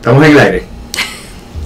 [0.00, 0.62] Estamos en el aire.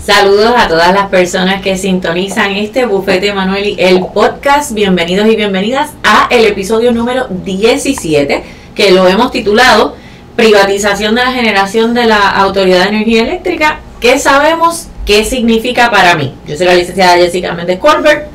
[0.05, 4.73] Saludos a todas las personas que sintonizan este Bufete Manuel el podcast.
[4.73, 8.43] Bienvenidos y bienvenidas a el episodio número 17
[8.75, 9.95] que lo hemos titulado
[10.35, 13.79] Privatización de la generación de la Autoridad de Energía Eléctrica.
[14.01, 14.89] ¿Qué sabemos?
[15.07, 16.35] ¿Qué significa para mí?
[16.45, 18.27] Yo soy la licenciada Jessica Méndez Colbert.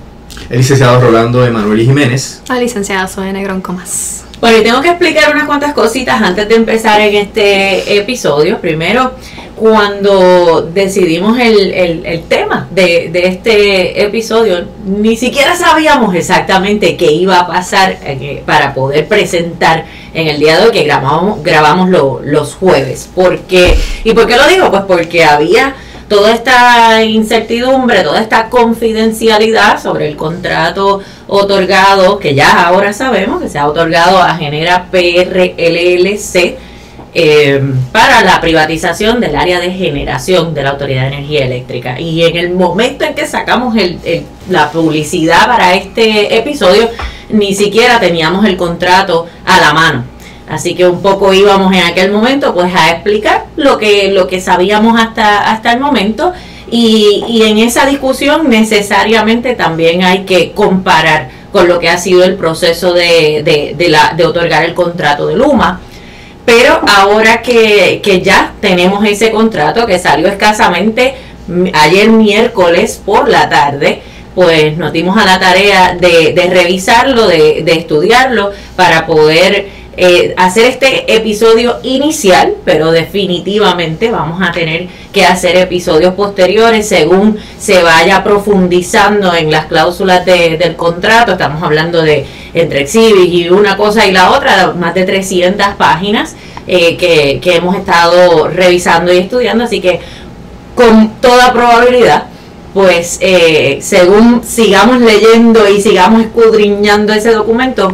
[0.49, 2.41] El licenciado Rolando Emanuel Jiménez.
[2.47, 4.23] La licenciada Sonia Negrón Comas.
[4.39, 8.59] Bueno, y tengo que explicar unas cuantas cositas antes de empezar en este episodio.
[8.61, 9.11] Primero,
[9.59, 11.73] cuando decidimos el,
[12.05, 18.41] el, tema de, de, este episodio, ni siquiera sabíamos exactamente qué iba a pasar eh,
[18.45, 21.89] para poder presentar en el día de hoy, que grabamos, grabamos
[22.23, 23.09] los jueves.
[23.13, 24.71] porque ¿Y por qué lo digo?
[24.71, 25.75] Pues porque había
[26.07, 33.49] toda esta incertidumbre, toda esta confidencialidad sobre el contrato otorgado, que ya ahora sabemos que
[33.49, 36.68] se ha otorgado a Genera PRLLC
[37.13, 41.99] eh, para la privatización del área de generación de la Autoridad de Energía Eléctrica.
[41.99, 43.75] Y en el momento en que sacamos
[44.49, 46.89] la publicidad para este episodio,
[47.29, 50.03] ni siquiera teníamos el contrato a la mano.
[50.49, 54.41] Así que un poco íbamos en aquel momento pues a explicar lo que, lo que
[54.41, 56.33] sabíamos hasta, hasta el momento
[56.71, 62.23] y, y en esa discusión necesariamente también hay que comparar con lo que ha sido
[62.23, 65.81] el proceso de, de, de, la, de otorgar el contrato de Luma.
[66.49, 71.13] Pero ahora que, que ya tenemos ese contrato que salió escasamente
[71.73, 74.01] ayer miércoles por la tarde,
[74.33, 79.69] pues nos dimos a la tarea de, revisarlo, de, estudiarlo, para poder
[80.01, 87.37] eh, hacer este episodio inicial, pero definitivamente vamos a tener que hacer episodios posteriores según
[87.59, 91.33] se vaya profundizando en las cláusulas del contrato.
[91.33, 96.37] Estamos hablando de entre Exhibit y una cosa y la otra, más de 300 páginas
[96.65, 99.99] eh, que, que hemos estado revisando y estudiando, así que
[100.75, 102.23] con toda probabilidad
[102.73, 107.93] pues eh, según sigamos leyendo y sigamos escudriñando ese documento,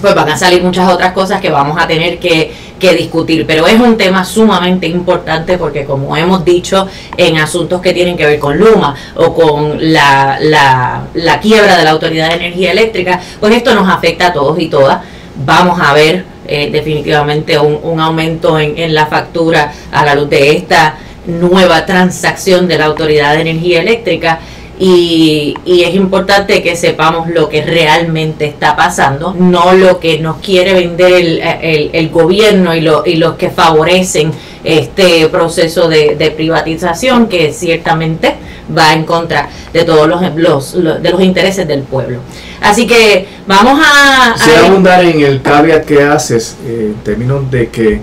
[0.00, 3.44] pues van a salir muchas otras cosas que vamos a tener que, discutir.
[3.46, 6.86] Pero es un tema sumamente importante porque como hemos dicho
[7.16, 11.90] en asuntos que tienen que ver con Luma o con la, la, quiebra de la
[11.90, 15.00] Autoridad de Energía Eléctrica, pues esto nos afecta a todos y todas.
[15.44, 20.30] Vamos a ver eh, definitivamente un, un aumento en, en la factura a la luz
[20.30, 24.40] de esta nueva transacción de la Autoridad de Energía Eléctrica
[24.78, 30.74] y, es importante que sepamos lo que realmente está pasando, no lo que nos quiere
[30.74, 34.32] vender el, el, gobierno y, lo, y los que favorecen
[34.64, 38.34] este proceso de, privatización que ciertamente
[38.76, 42.20] va en contra de todos los, los, de los intereses del pueblo.
[42.60, 44.34] Así que vamos a...
[44.34, 48.00] Quisiera abundar en el caveat que haces eh, en términos de que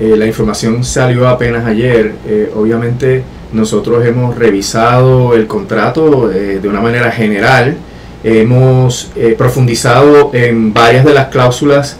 [0.00, 2.14] eh, la información salió apenas ayer.
[2.26, 3.22] Eh, obviamente
[3.54, 7.76] nosotros hemos revisado el contrato eh, de una manera general,
[8.24, 11.96] hemos eh, profundizado en varias de las cláusulas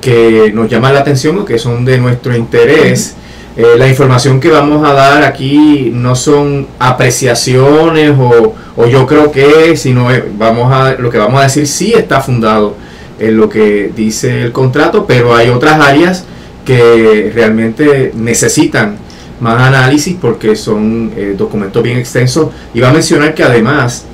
[0.00, 3.16] que nos llaman la atención o que son de nuestro interés.
[3.56, 9.30] Eh, la información que vamos a dar aquí no son apreciaciones o, o yo creo
[9.30, 12.76] que, sino vamos a, lo que vamos a decir sí está fundado
[13.18, 16.24] en lo que dice el contrato, pero hay otras áreas
[16.64, 19.03] que realmente necesitan
[19.40, 22.48] más análisis porque son eh, documentos bien extensos.
[22.72, 24.04] Y va a mencionar que además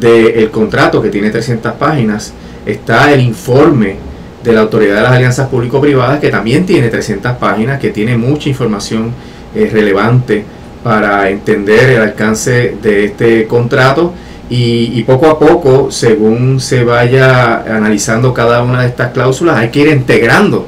[0.00, 2.32] del contrato que tiene 300 páginas,
[2.64, 3.96] está el informe
[4.42, 8.48] de la Autoridad de las Alianzas Público-Privadas que también tiene 300 páginas, que tiene mucha
[8.48, 9.12] información
[9.54, 10.44] eh, relevante
[10.82, 14.12] para entender el alcance de este contrato.
[14.50, 19.80] Y, poco a poco, según se vaya analizando cada una de estas cláusulas, hay que
[19.80, 20.66] ir integrando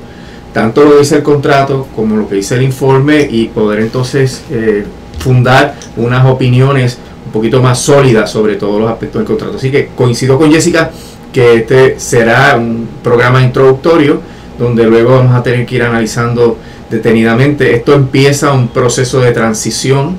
[0.56, 4.87] tanto lo dice el contrato como lo que dice el informe y poder entonces eh,
[5.19, 6.97] fundar unas opiniones
[7.27, 9.58] un poquito más sólidas sobre todos los aspectos del contrato.
[9.58, 10.91] Así que coincido con Jessica
[11.31, 14.23] que este será un programa introductorio
[14.58, 16.56] donde luego vamos a tener que ir analizando
[16.88, 17.75] detenidamente.
[17.75, 20.17] Esto empieza un proceso de transición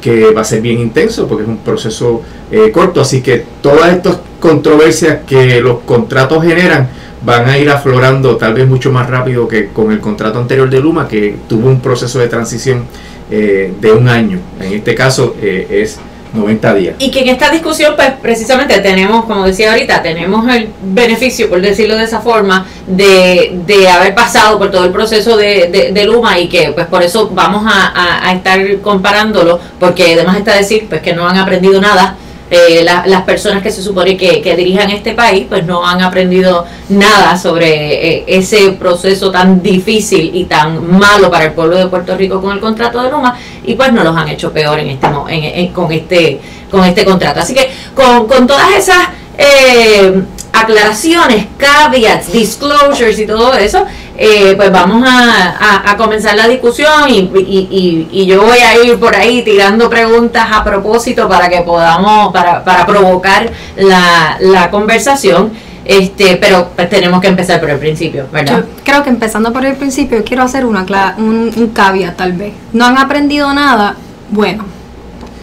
[0.00, 3.94] que va a ser bien intenso porque es un proceso eh, corto, así que todas
[3.94, 6.88] estas controversias que los contratos generan
[7.22, 10.80] van a ir aflorando tal vez mucho más rápido que con el contrato anterior de
[10.80, 12.84] Luma, que tuvo un proceso de transición
[13.30, 14.38] eh, de un año.
[14.60, 15.98] En este caso eh, es
[16.32, 16.94] 90 días.
[16.98, 21.60] Y que en esta discusión, pues precisamente tenemos, como decía ahorita, tenemos el beneficio, por
[21.60, 26.38] decirlo de esa forma, de, de haber pasado por todo el proceso de, de, Luma
[26.38, 31.02] y que pues por eso vamos a, a, estar comparándolo, porque además está decir pues
[31.02, 32.16] que no han aprendido nada
[32.50, 36.66] eh, las personas que se supone que, que, dirijan este país pues no han aprendido
[36.88, 42.16] nada sobre eh, ese proceso tan difícil y tan malo para el pueblo de Puerto
[42.16, 45.72] Rico con el contrato de Luma y pues no los han hecho peor en este
[45.72, 47.40] con este con este contrato.
[47.40, 50.22] Así que con, con todas esas eh,
[50.52, 53.84] aclaraciones, caveats, disclosures y todo eso,
[54.22, 59.88] eh, pues vamos a, comenzar la discusión y, yo voy a ir por ahí tirando
[59.88, 65.52] preguntas a propósito para que podamos, para, para provocar la, conversación.
[65.86, 68.58] Este, pero pues tenemos que empezar por el principio, ¿verdad?
[68.58, 70.84] Yo creo que empezando por el principio quiero hacer una
[71.16, 72.52] un, un caveat tal vez.
[72.74, 73.96] No han aprendido nada,
[74.28, 74.66] bueno,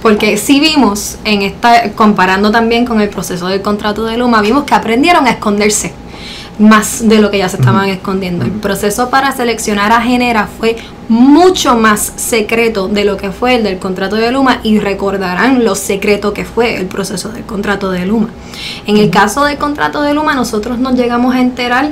[0.03, 4.65] porque si vimos en esta, comparando también con el proceso del contrato de Luma, vimos
[4.65, 5.93] que aprendieron a esconderse
[6.59, 8.45] más de lo que ya se estaban escondiendo.
[8.45, 10.77] El proceso para seleccionar a Genera fue
[11.07, 15.75] mucho más secreto de lo que fue el del contrato de Luma y recordarán lo
[15.75, 18.29] secreto que fue el proceso del contrato de Luma.
[18.85, 21.91] En el caso del contrato de Luma nosotros nos llegamos a enterar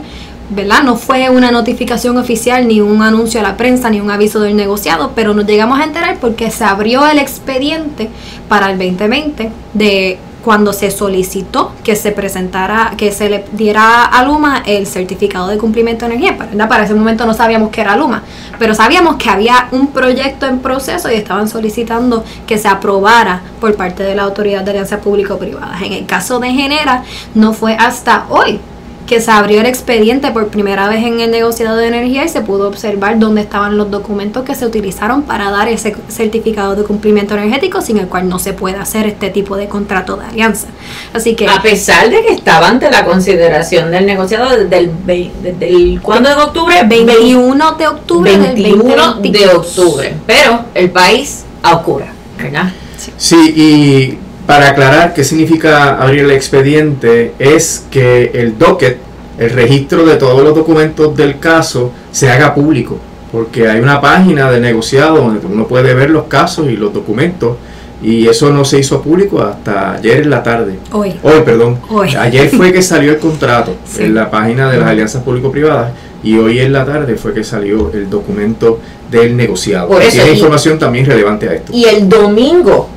[0.49, 0.83] ¿verdad?
[0.83, 4.55] No fue una notificación oficial, ni un anuncio a la prensa, ni un aviso del
[4.55, 8.09] negociado, pero nos llegamos a enterar porque se abrió el expediente
[8.47, 14.23] para el 2020 de cuando se solicitó que se presentara, que se le diera a
[14.23, 16.37] Luma el certificado de cumplimiento de energía.
[16.37, 16.69] ¿verdad?
[16.69, 18.21] Para ese momento no sabíamos que era Luma,
[18.59, 23.75] pero sabíamos que había un proyecto en proceso y estaban solicitando que se aprobara por
[23.75, 25.79] parte de la Autoridad de Alianza Público-Privada.
[25.83, 27.03] En el caso de Genera,
[27.33, 28.59] no fue hasta hoy
[29.05, 32.41] que se abrió el expediente por primera vez en el negociado de energía y se
[32.41, 37.35] pudo observar dónde estaban los documentos que se utilizaron para dar ese certificado de cumplimiento
[37.35, 40.67] energético sin el cual no se puede hacer este tipo de contrato de alianza.
[41.13, 45.69] Así que a pesar de que estaba ante la consideración del negociado desde el, desde
[45.69, 46.81] el ¿cuándo de octubre?
[46.85, 52.07] 21 de octubre 21 de octubre, pero el país a oscura,
[52.37, 52.71] ¿verdad?
[53.17, 58.97] Sí, y para aclarar qué significa abrir el expediente, es que el docket,
[59.37, 62.97] el registro de todos los documentos del caso, se haga público,
[63.31, 67.57] porque hay una página de negociado donde uno puede ver los casos y los documentos,
[68.01, 70.77] y eso no se hizo público hasta ayer en la tarde.
[70.91, 71.15] Hoy.
[71.23, 71.79] Hoy, perdón.
[72.19, 76.59] Ayer fue que salió el contrato en la página de las alianzas público-privadas y hoy
[76.59, 79.87] en la tarde fue que salió el documento del negociado.
[79.87, 81.71] Por eso, información también relevante a esto.
[81.73, 82.89] Y el domingo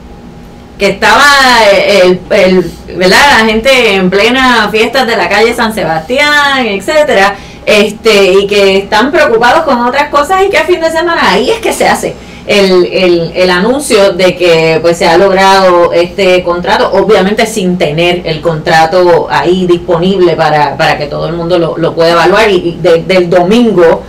[0.79, 1.25] que estaba
[1.73, 3.41] el, el, ¿verdad?
[3.41, 7.37] la gente en plena fiestas de la calle San Sebastián, etcétera,
[7.67, 11.51] este, y que están preocupados con otras cosas y que a fin de semana ahí
[11.51, 12.15] es que se hace
[12.47, 18.23] el, el, el anuncio de que pues se ha logrado este contrato, obviamente sin tener
[18.25, 22.79] el contrato ahí disponible para, para que todo el mundo lo, lo pueda evaluar y,
[22.81, 24.03] del domingo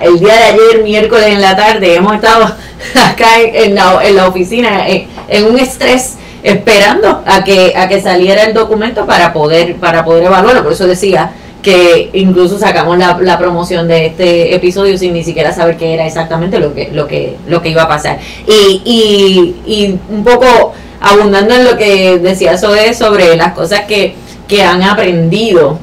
[0.00, 2.44] el día de ayer, miércoles en la tarde, hemos estado
[2.94, 4.86] acá en, la, en la, oficina
[5.30, 10.24] en, un estrés esperando a que a que saliera el documento para poder para poder
[10.24, 10.62] evaluarlo.
[10.62, 11.32] Por eso decía
[11.62, 16.06] que incluso sacamos la, la, promoción de este episodio sin ni siquiera saber qué era
[16.06, 18.18] exactamente lo que lo que lo que iba a pasar.
[18.46, 24.14] Y, y, y un poco abundando en lo que decía sobre, sobre las cosas que,
[24.46, 25.78] que han aprendido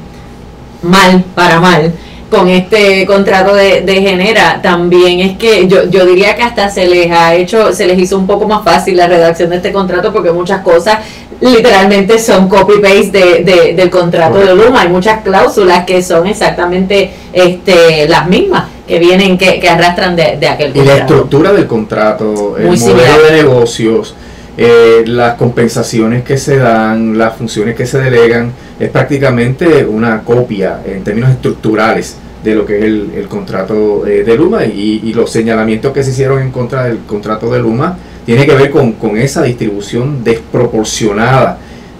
[0.81, 1.93] mal para mal
[2.29, 6.87] con este contrato de, de, Genera también es que yo, yo diría que hasta se
[6.87, 10.11] les ha hecho, se les hizo un poco más fácil la redacción de este contrato
[10.11, 10.99] porque muchas cosas
[11.39, 14.81] literalmente son copy-paste de, del contrato de Luma.
[14.81, 20.37] Hay muchas cláusulas que son exactamente este, las mismas que vienen, que, que arrastran de,
[20.37, 20.83] de aquel contrato.
[20.83, 24.15] Y la estructura del contrato, el modelo de negocios,
[24.57, 30.79] eh, las compensaciones que se dan, las funciones que se delegan, es prácticamente una copia
[30.85, 35.91] en términos estructurales de lo que es el, contrato eh, de Luma y, los señalamientos
[35.91, 40.23] que se hicieron en contra del contrato de Luma tiene que ver con, esa distribución
[40.23, 41.57] desproporcionada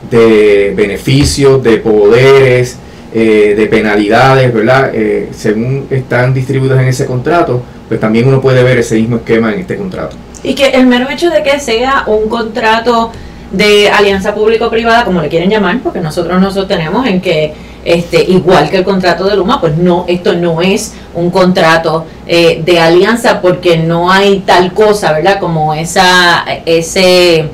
[0.10, 2.78] de beneficios, de poderes,
[3.14, 4.92] eh, de penalidades, ¿verdad?
[4.94, 9.54] Eh, según están distribuidos en ese contrato, pues también uno puede ver ese mismo esquema
[9.54, 10.16] en este contrato.
[10.44, 13.12] Y que el mero hecho de que sea un contrato
[13.52, 17.54] de alianza público-privada, como le quieren llamar, porque nosotros nos sostenemos en que
[17.88, 22.62] este, igual que el contrato de Luma, pues no, esto no es un contrato eh,
[22.66, 25.40] de alianza porque no hay tal cosa, ¿verdad?
[25.40, 27.50] Como esa, ese,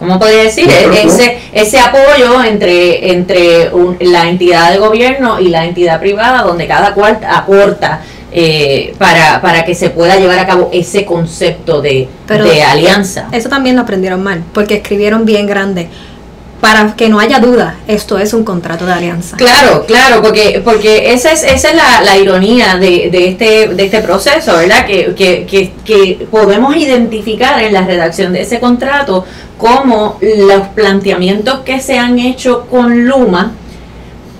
[0.00, 0.68] ¿cómo podría decir?
[0.68, 6.92] Ese, ese apoyo entre, entre la entidad de gobierno y la entidad privada, donde cada
[6.92, 8.00] cual aporta
[8.32, 13.28] eh, para, para que se pueda llevar a cabo ese concepto de, de alianza.
[13.32, 15.88] Eso también lo aprendieron mal, porque escribieron bien grande
[16.62, 19.36] para que no haya duda, esto es un contrato de alianza.
[19.36, 24.00] Claro, claro, porque, porque esa es, esa es la, ironía de, de, este, de este
[24.00, 24.86] proceso, ¿verdad?
[24.86, 29.26] Que, que, que, podemos identificar en la redacción de ese contrato
[29.58, 33.54] como los planteamientos que se han hecho con Luma,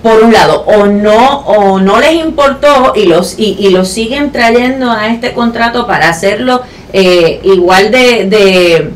[0.03, 4.31] por un lado, o no, o no les importó y los, y, y los siguen
[4.31, 8.91] trayendo a este contrato para hacerlo eh, igual de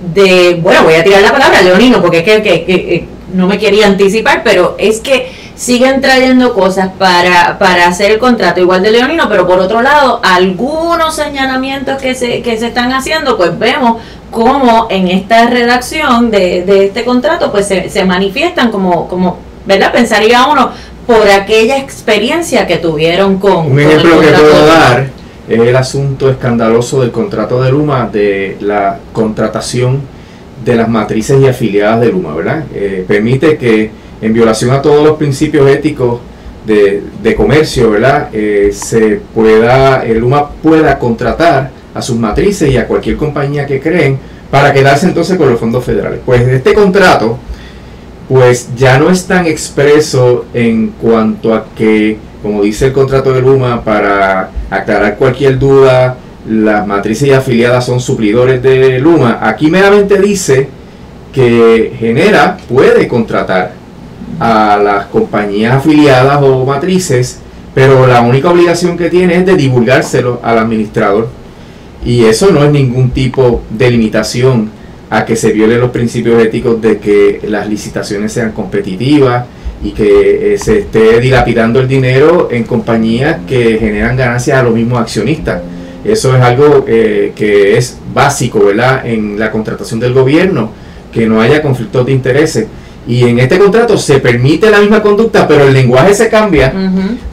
[0.00, 3.86] de, bueno, voy a tirar la palabra leonino porque es que, que, no me quería
[3.86, 9.28] anticipar, pero es que siguen trayendo cosas para, para hacer el contrato igual de leonino,
[9.28, 13.98] pero por otro lado, algunos señalamientos que se, que se están haciendo, pues vemos
[14.32, 19.92] cómo en esta redacción de, de este contrato, pues se, se manifiestan como, como, ¿verdad?
[19.92, 20.70] Pensaría uno
[21.06, 23.72] por aquella experiencia que tuvieron con...
[23.72, 25.08] Un ejemplo que puedo dar
[25.48, 30.00] es el asunto escandaloso del contrato de Luma, de la contratación
[30.64, 32.64] de las matrices y afiliadas de Luma, ¿verdad?
[32.72, 33.90] Eh, permite que
[34.20, 36.20] en violación a todos los principios éticos
[36.66, 38.28] de, de comercio, ¿verdad?
[38.32, 43.80] Eh, se pueda, el Luma pueda contratar a sus matrices y a cualquier compañía que
[43.80, 44.18] creen
[44.50, 46.20] para quedarse entonces con los fondos federales.
[46.24, 47.38] Pues este contrato,
[48.30, 53.42] pues ya no es tan expreso en cuanto a que como dice el contrato de
[53.42, 56.16] Luma, para aclarar cualquier duda,
[56.48, 59.40] las matrices y afiliadas son suplidores de Luma.
[59.42, 60.68] Aquí meramente dice
[61.32, 63.72] que Genera puede contratar
[64.38, 67.40] a las compañías afiliadas o matrices,
[67.74, 71.28] pero la única obligación que tiene es de divulgárselo al administrador.
[72.04, 74.70] Y eso no es ningún tipo de limitación
[75.10, 79.44] a que se violen los principios éticos de que las licitaciones sean competitivas,
[79.82, 84.74] y que eh, se esté dilapidando el dinero en compañías que generan ganancias a los
[84.74, 85.62] mismos accionistas.
[86.04, 89.06] Eso es algo eh, que es básico ¿verdad?
[89.06, 90.70] en la contratación del gobierno,
[91.12, 92.66] que no haya conflictos de intereses.
[93.06, 96.72] Y en este contrato se permite la misma conducta, pero el lenguaje se cambia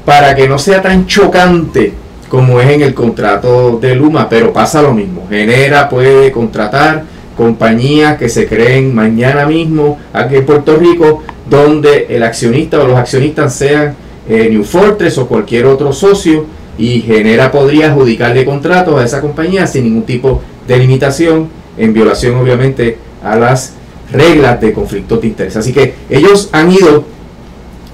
[0.06, 1.94] para que no sea tan chocante
[2.30, 5.28] como es en el contrato de Luma, pero pasa lo mismo.
[5.30, 7.04] Genera, puede contratar
[7.38, 12.98] compañías que se creen mañana mismo aquí en Puerto Rico donde el accionista o los
[12.98, 13.96] accionistas sean
[14.28, 16.46] eh, New Fortress o cualquier otro socio
[16.78, 22.36] y Genera podría adjudicarle contratos a esa compañía sin ningún tipo de limitación, en violación
[22.36, 23.74] obviamente a las
[24.12, 25.56] reglas de conflicto de interés.
[25.56, 27.06] Así que ellos han ido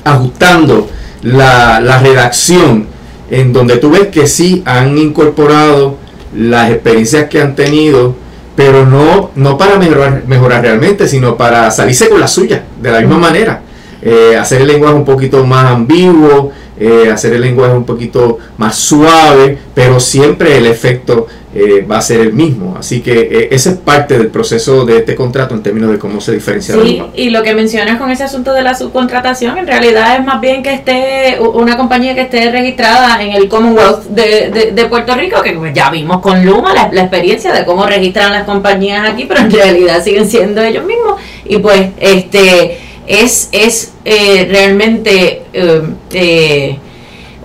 [0.03, 0.89] ajustando
[1.21, 2.87] la, la redacción
[3.29, 5.97] en donde tú ves que sí han incorporado
[6.35, 8.15] las experiencias que han tenido
[8.55, 12.99] pero no, no para mejorar, mejorar realmente, sino para salirse con la suya, de la
[12.99, 13.61] misma manera.
[14.01, 18.75] Eh, hacer el lenguaje un poquito más ambiguo, eh, hacer el lenguaje un poquito más
[18.75, 22.75] suave, pero siempre el efecto eh, va a ser el mismo.
[22.79, 26.19] Así que eh, ese es parte del proceso de este contrato en términos de cómo
[26.19, 26.75] se diferencia.
[26.81, 30.41] Sí, y lo que mencionas con ese asunto de la subcontratación, en realidad es más
[30.41, 35.41] bien que esté una compañía que esté registrada en el Commonwealth de, de, Puerto Rico,
[35.43, 39.25] que pues, ya vimos con Luma la, la, experiencia de cómo registran las compañías aquí,
[39.25, 41.21] pero en realidad siguen siendo ellos mismos.
[41.45, 45.43] Y pues este es, es eh, realmente...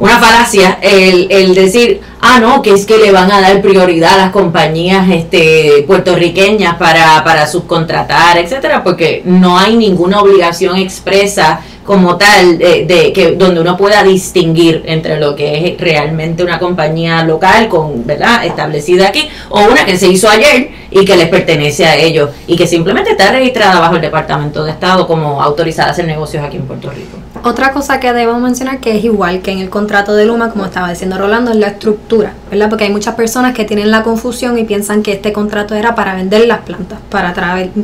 [0.01, 4.15] una falacia el, el, decir, ah, no, que es que le van a dar prioridad
[4.15, 11.61] a las compañías este, puertorriqueñas para, para subcontratar, etcétera, porque no hay ninguna obligación expresa
[11.89, 17.25] como tal, de, que donde uno pueda distinguir entre lo que es realmente una compañía
[17.25, 21.87] local con, ¿verdad?, establecida aquí, o una que se hizo ayer y que les pertenece
[21.87, 25.93] a ellos y que simplemente está registrada bajo el Departamento de Estado como autorizada a
[25.93, 27.17] hacer negocios aquí en Puerto Rico.
[27.45, 30.65] Otra cosa que debemos mencionar que es igual que en el contrato de Luma, como
[30.65, 32.69] estaba diciendo Rolando, es la estructura, ¿verdad?
[32.69, 36.15] Porque hay muchas personas que tienen la confusión y piensan que este contrato era para
[36.15, 37.35] vender las plantas, para,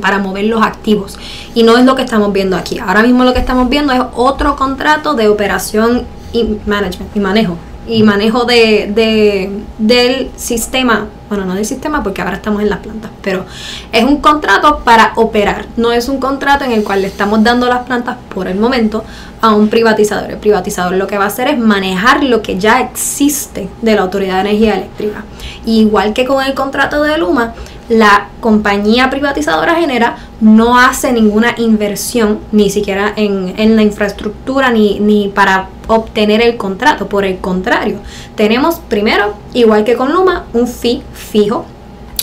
[0.00, 1.18] para mover los activos.
[1.54, 2.78] Y no es lo que estamos viendo aquí.
[2.78, 7.56] Ahora mismo lo que estamos viendo es otro contrato de operación y management y manejo
[7.86, 12.78] y manejo de, de, del sistema, bueno, no del sistema porque ahora estamos en las
[12.78, 13.44] plantas, pero
[13.92, 17.66] es un contrato para operar, no es un contrato en el cual le estamos dando
[17.66, 19.04] las plantas por el momento
[19.40, 20.30] a un privatizador.
[20.30, 24.02] El privatizador lo que va a hacer es manejar lo que ya existe de la
[24.02, 25.24] Autoridad de Energía Eléctrica.
[25.66, 27.54] igual que con el contrato de Luma,
[27.88, 35.00] la compañía privatizadora genera no hace ninguna inversión, ni siquiera en, en la infraestructura, ni,
[35.00, 37.08] ni para obtener el contrato.
[37.08, 37.98] Por el contrario,
[38.36, 41.66] tenemos primero, igual que con Luma, un fee fijo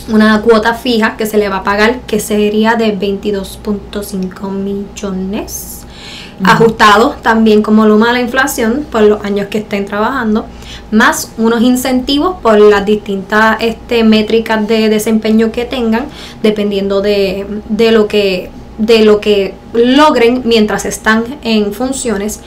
[0.09, 5.80] una cuota fija que se le va a pagar que sería de 22.5 millones
[6.43, 10.45] ajustado también como Luma a la inflación por los años que estén trabajando,
[10.91, 16.05] más unos incentivos por las distintas este, métricas de desempeño que tengan,
[16.41, 22.39] dependiendo de, de lo que de lo que logren mientras están en funciones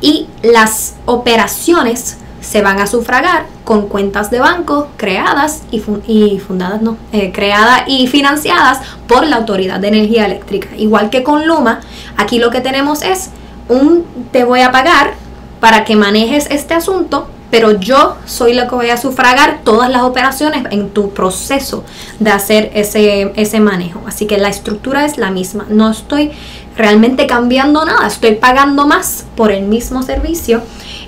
[0.00, 6.82] y las operaciones se van a sufragar con cuentas de banco creadas y, y fundadas,
[6.82, 10.68] no, eh, creadas y financiadas por la Autoridad de Energía Eléctrica.
[10.76, 11.80] Igual que con Luma,
[12.16, 13.30] aquí lo que tenemos es
[13.68, 15.14] un te voy a pagar
[15.60, 20.02] para que manejes este asunto, pero yo soy lo que voy a sufragar todas las
[20.02, 21.84] operaciones en tu proceso
[22.18, 24.02] de hacer ese, ese manejo.
[24.06, 25.66] Así que la estructura es la misma.
[25.68, 26.32] No estoy
[26.76, 30.62] realmente cambiando nada, estoy pagando más por el mismo servicio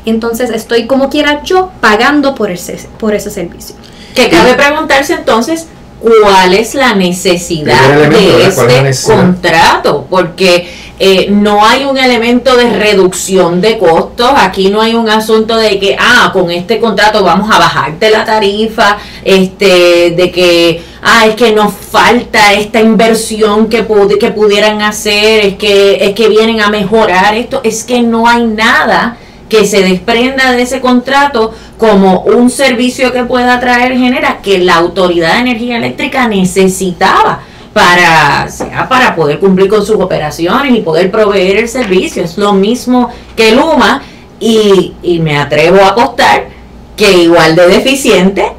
[0.07, 3.75] entonces estoy como quiera yo pagando por ese, por ese servicio.
[4.15, 5.67] Que cabe preguntarse entonces
[6.01, 13.61] cuál es la necesidad de este contrato, porque eh, no hay un elemento de reducción
[13.61, 17.59] de costos, aquí no hay un asunto de que, ah, con este contrato vamos a
[17.59, 23.85] bajarte la tarifa, este, de que, ah, es que nos falta esta inversión que,
[24.21, 28.45] que pudieran hacer, es que, es que vienen a mejorar esto, es que no hay
[28.45, 29.17] nada
[29.49, 34.77] que se desprenda de ese contrato como un servicio que pueda traer genera que la
[34.77, 37.41] Autoridad de Energía Eléctrica necesitaba
[37.75, 38.49] para,
[38.89, 42.25] para poder cumplir con sus operaciones y poder proveer el servicio.
[42.25, 44.03] Es lo mismo que Luma
[44.41, 46.49] y, y me atrevo a apostar
[46.97, 48.53] que igual de deficiente,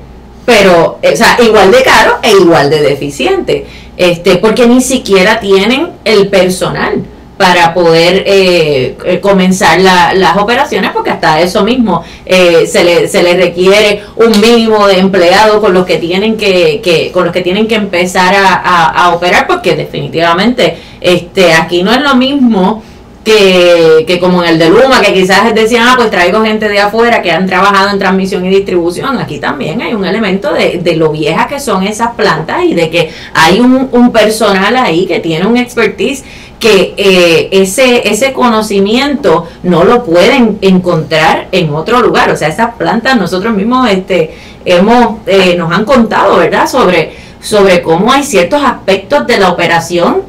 [0.46, 3.66] pero, o sea, igual de caro e igual de deficiente,
[3.98, 7.04] este, porque ni siquiera tienen el personal
[7.38, 13.24] para poder eh, eh, comenzar las operaciones, porque hasta eso mismo eh, se, le, se
[13.24, 17.42] le requiere un mínimo de empleados con los que tienen que, que con los que
[17.42, 22.84] tienen que empezar a, operar, porque definitivamente este aquí no es lo mismo
[23.24, 26.80] que, que, como en el de Luma, que quizás decían, ah, pues traigo gente de
[26.80, 29.18] afuera que han trabajado en transmisión y distribución.
[29.18, 32.90] Aquí también hay un elemento de, de lo viejas que son esas plantas y de
[32.90, 36.24] que hay un, un personal ahí que tiene un expertise
[36.60, 42.32] que eh, ese, ese conocimiento no lo pueden encontrar en otro lugar.
[42.32, 47.82] O sea, esas plantas nosotros mismos este, hemos, eh, nos han contado, ¿verdad?, sobre, sobre
[47.82, 50.24] cómo hay ciertos aspectos de la operación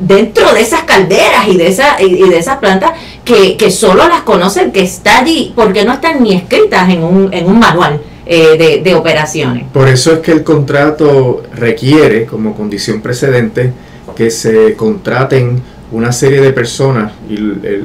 [0.00, 2.92] dentro de esas calderas y de, esa, y de esas plantas
[3.24, 7.32] que, que solo las conocen que está allí, porque no están ni escritas en un,
[7.32, 8.00] en un manual.
[8.28, 9.66] Eh, de, de operaciones.
[9.72, 13.72] Por eso es que el contrato requiere como condición precedente
[14.16, 17.38] que se contraten una serie de personas y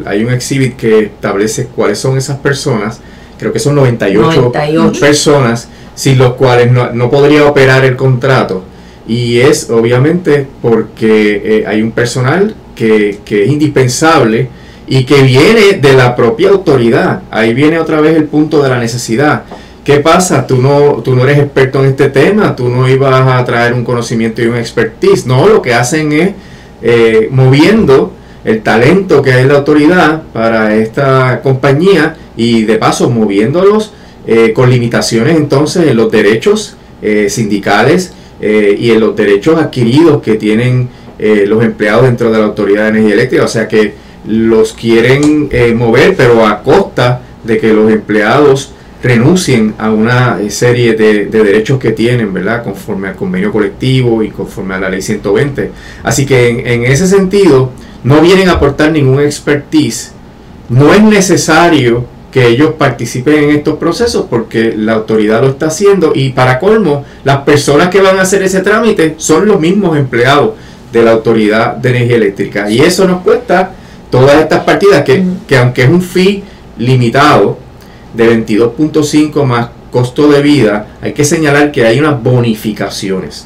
[0.05, 2.99] hay un exhibit que establece cuáles son esas personas,
[3.37, 4.51] creo que son 98,
[4.99, 8.63] personas, sin los cuales no, podría operar el contrato.
[9.07, 14.47] Y es obviamente porque eh, hay un personal que, que, es indispensable
[14.87, 17.23] y que viene de la propia autoridad.
[17.29, 19.43] Ahí viene otra vez el punto de la necesidad.
[19.83, 20.45] ¿Qué pasa?
[20.45, 23.83] Tú no, tú no eres experto en este tema, tú no ibas a traer un
[23.83, 25.25] conocimiento y un expertise.
[25.25, 26.31] No, lo que hacen es
[26.83, 28.13] eh, moviendo
[28.43, 33.93] el talento que hay la autoridad para esta compañía y de paso moviéndolos
[34.25, 38.13] eh, con limitaciones entonces en los derechos eh, sindicales
[38.43, 40.89] y en los derechos adquiridos que tienen
[41.19, 43.43] los empleados dentro de la Autoridad de Energía Eléctrica.
[43.43, 43.93] O sea que
[44.25, 51.25] los quieren mover pero a costa de que los empleados renuncien a una serie de,
[51.25, 52.63] derechos que tienen, ¿verdad?
[52.63, 55.71] Conforme al convenio colectivo y conforme a la ley 120.
[56.03, 57.71] Así que en, ese sentido,
[58.03, 60.11] no vienen a aportar ningún expertise.
[60.69, 66.13] No es necesario que ellos participen en estos procesos porque la autoridad lo está haciendo
[66.15, 70.51] y para colmo, las personas que van a hacer ese trámite son los mismos empleados
[70.93, 72.69] de la Autoridad de Energía Eléctrica.
[72.69, 73.73] Y eso nos cuesta
[74.09, 76.43] todas estas partidas que, que aunque es un fee
[76.77, 77.57] limitado,
[78.13, 83.45] de 22.5 más costo de vida, hay que señalar que hay unas bonificaciones.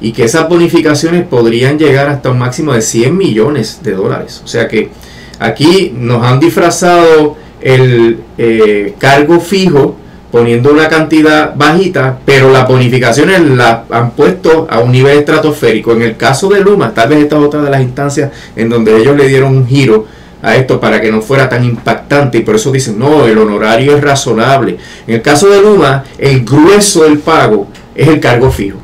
[0.00, 4.42] Y que esas bonificaciones podrían llegar hasta un máximo de 100 millones de dólares.
[4.44, 4.90] O sea que
[5.38, 9.96] aquí nos han disfrazado el eh, cargo fijo
[10.30, 15.92] poniendo una cantidad bajita, pero las bonificaciones las han puesto a un nivel estratosférico.
[15.92, 18.96] En el caso de Luma, tal vez esta es otra de las instancias en donde
[18.98, 20.06] ellos le dieron un giro
[20.42, 23.96] a esto para que no fuera tan impactante y por eso dicen, no, el honorario
[23.96, 24.76] es razonable.
[25.06, 28.78] En el caso de Luma, el grueso del pago es el cargo fijo.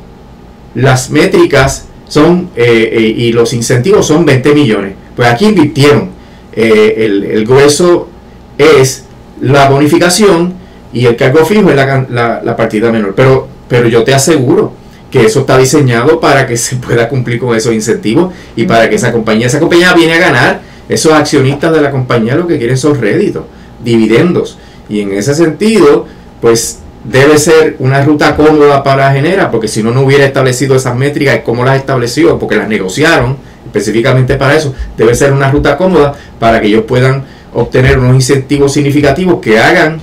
[0.75, 4.93] Las métricas son eh, eh, y los incentivos son 20 millones.
[5.15, 6.09] Pues aquí invirtieron.
[6.55, 8.09] Eh, el, grueso
[8.57, 9.05] es
[9.41, 10.53] la bonificación
[10.91, 13.13] y el cargo fijo es la, la, partida menor.
[13.15, 14.73] Pero, pero yo te aseguro
[15.09, 18.95] que eso está diseñado para que se pueda cumplir con esos incentivos y para que
[18.95, 22.77] esa compañía, esa compañía viene a ganar esos accionistas de la compañía lo que quieren
[22.77, 23.43] son réditos,
[23.83, 24.57] dividendos.
[24.89, 26.05] Y en ese sentido,
[26.41, 30.95] pues debe ser una ruta cómoda para Genera, porque si no, no hubiera establecido esas
[30.95, 32.39] métricas, ¿cómo las estableció?
[32.39, 37.23] Porque las negociaron, específicamente para eso, debe ser una ruta cómoda para que ellos puedan
[37.53, 39.99] obtener unos incentivos significativos que hagan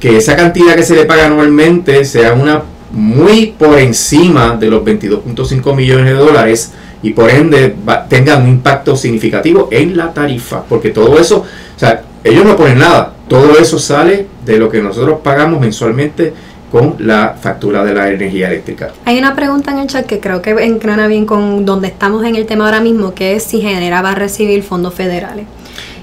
[0.00, 4.82] que esa cantidad que se le paga anualmente sea una muy por encima de los
[4.82, 7.76] 22.5 millones de dólares y por ende
[8.08, 12.78] tenga un impacto significativo en la tarifa, porque todo eso, o sea, ellos no ponen
[12.78, 16.32] nada, todo eso sale de lo que nosotros pagamos mensualmente
[16.72, 18.90] con la factura de la energía eléctrica.
[19.04, 22.36] Hay una pregunta en el chat que creo que engrana bien con donde estamos en
[22.36, 25.46] el tema ahora mismo, que es si Genera va a recibir fondos federales.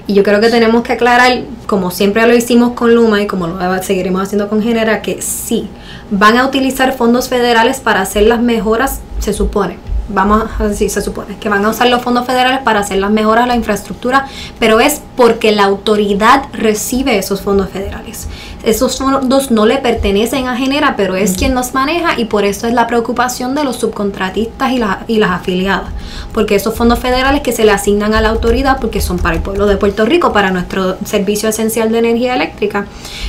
[0.08, 3.48] Y yo creo que tenemos que aclarar, como siempre lo hicimos con Luma y como
[3.48, 5.68] lo seguiremos haciendo con Genera, que sí,
[6.10, 9.78] van a utilizar fondos federales para hacer las mejoras, se supone,
[10.08, 13.10] vamos a decir, se supone que van a usar los fondos federales para hacer las
[13.10, 14.26] mejoras a la infraestructura,
[14.58, 18.28] pero es porque la autoridad recibe esos fondos federales.
[18.62, 22.66] Esos fondos no le pertenecen a Genera, pero es quien los maneja y por eso
[22.66, 25.90] es la preocupación de los subcontratistas y, y las afiliadas,
[26.32, 29.42] porque esos fondos federales que se le asignan a la autoridad, porque son para el
[29.42, 32.86] pueblo de Puerto Rico, para nuestro servicio esencial de energía eléctrica,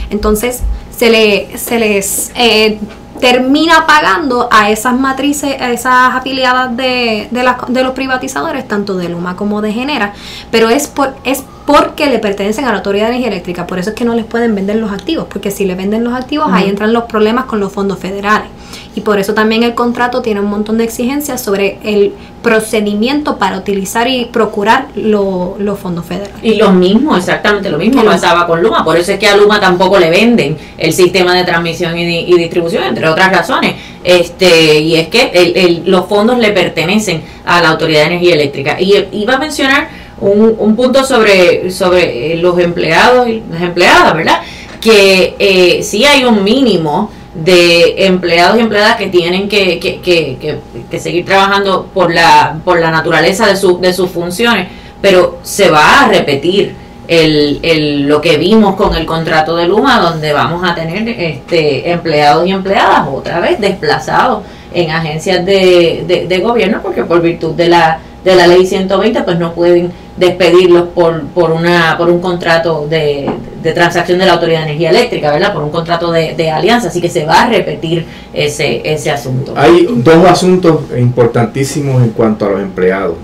[0.09, 0.61] entonces
[0.95, 2.31] se, le, se les...
[2.35, 2.79] Eh,
[3.19, 9.09] termina pagando a esas matrices, a esas afiliadas de, de, de, los privatizadores, tanto de
[9.09, 10.13] Luma como de Genera,
[10.51, 13.89] pero es, por, es porque le pertenecen a la Autoridad de Energía Eléctrica, por eso
[13.89, 16.69] es que no les pueden vender los activos, porque si le venden los activos, ahí
[16.69, 18.49] entran los problemas con los fondos federales.
[18.97, 23.59] Y por eso también el contrato tiene un montón de exigencias sobre el procedimiento para
[23.59, 26.33] utilizar y procurar los fondos federales.
[26.41, 28.83] Y lo mismo, exactamente lo mismo pasaba con Luma.
[28.83, 32.85] Por eso es que a Luma tampoco le venden el sistema de transmisión y, distribución,
[32.85, 33.75] entre otras razones.
[34.03, 38.81] Este, y es que los fondos le pertenecen a la Autoridad de Energía Eléctrica.
[38.81, 44.41] Y iba a mencionar un, un punto sobre, sobre los empleados y las empleadas, ¿verdad?
[44.81, 50.59] Que eh, sí hay un mínimo de empleados y empleadas que tienen que, que, que,
[50.89, 54.67] que, seguir trabajando por la, por la naturaleza de, su, de sus funciones,
[55.01, 56.75] pero se va a repetir
[57.07, 61.91] el, el, lo que vimos con el contrato de Luma, donde vamos a tener este,
[61.91, 67.53] empleados y empleadas otra vez desplazados en agencias de, de, de gobierno, porque por virtud
[67.53, 72.19] de la, de la ley 120, pues no pueden despedirlos por, por, una, por un
[72.19, 73.29] contrato de,
[73.61, 75.53] de transacción de la Autoridad de Energía Eléctrica, ¿verdad?
[75.53, 79.53] Por un contrato de, de, alianza, así que se va a repetir ese, ese asunto.
[79.55, 83.15] Hay dos asuntos importantísimos en cuanto a los empleados.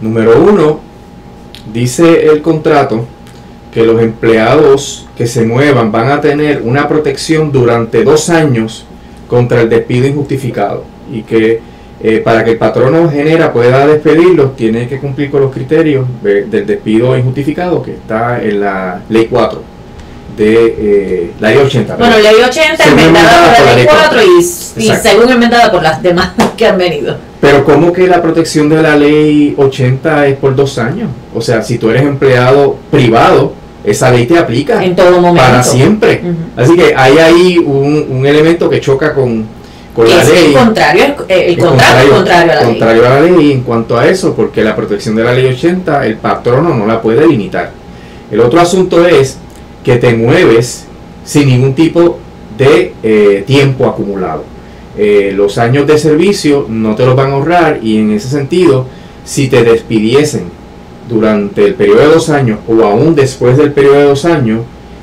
[0.00, 0.80] Número uno,
[1.72, 3.04] dice el contrato
[3.72, 8.84] que los empleados que se muevan van a tener una protección durante dos años
[9.28, 11.60] contra el despido injustificado y que
[12.04, 16.66] eh, para que el patrono genera pueda despedirlos, tiene que cumplir con los criterios del
[16.66, 19.62] despido injustificado que está en la ley 4
[20.36, 21.96] de eh, la ley 80.
[21.96, 26.32] Bueno, la ley 80 enmendada por la ley 4 y, según enmendada por las demás
[26.56, 27.16] que han venido.
[27.40, 31.08] Pero ¿cómo que la protección de la ley 80 es por dos años?
[31.32, 33.52] O sea, si tú eres empleado privado,
[33.84, 35.40] esa ley te aplica en todo momento.
[35.40, 36.20] para siempre.
[36.56, 39.46] Así que hay ahí un, un elemento que choca con
[39.94, 40.46] con la ley.
[40.46, 44.34] El contrario, el, contrario, contrario, a la contrario a la ley en cuanto a eso,
[44.34, 47.70] porque la protección de la ley 80, el patrono no la puede limitar.
[48.30, 49.38] El otro asunto es
[49.84, 50.86] que te mueves
[51.24, 52.18] sin ningún tipo
[52.56, 54.44] de eh, tiempo acumulado.
[54.96, 58.86] Eh, los años de servicio no te los van a ahorrar y en ese sentido,
[59.24, 60.44] si te despidiesen
[61.08, 64.60] durante el periodo de dos años o aún después del periodo de dos años,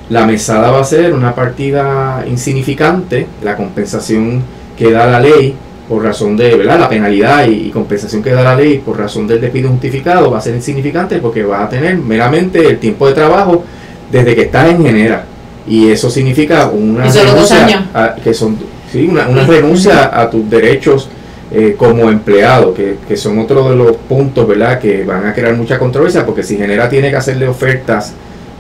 [0.09, 4.41] la mesada va a ser una partida insignificante, la compensación
[4.79, 5.53] que da la ley
[5.89, 6.79] por razón de ¿verdad?
[6.79, 10.41] la penalidad y, compensación que da la ley por razón del despido justificado va a
[10.41, 13.65] ser insignificante porque va a tener meramente el tiempo de trabajo
[14.09, 15.25] desde que estás en genera.
[15.67, 18.57] Y eso significa una renuncia a, que son
[18.91, 21.09] sí, una, una renuncia a tus derechos
[21.51, 25.55] eh, como empleado que, que, son otro de los puntos verdad que van a crear
[25.55, 28.13] mucha controversia porque si genera tiene que hacerle ofertas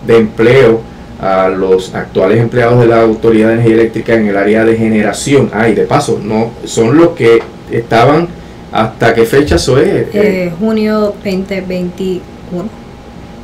[0.05, 0.81] de empleo
[1.19, 5.49] a los actuales empleados de la Autoridad de Energía Eléctrica en el área de generación.
[5.53, 8.27] Ah, y de paso, no son los que estaban
[8.71, 9.87] hasta qué fecha eso es?
[9.87, 12.21] Eh, eh junio 2021.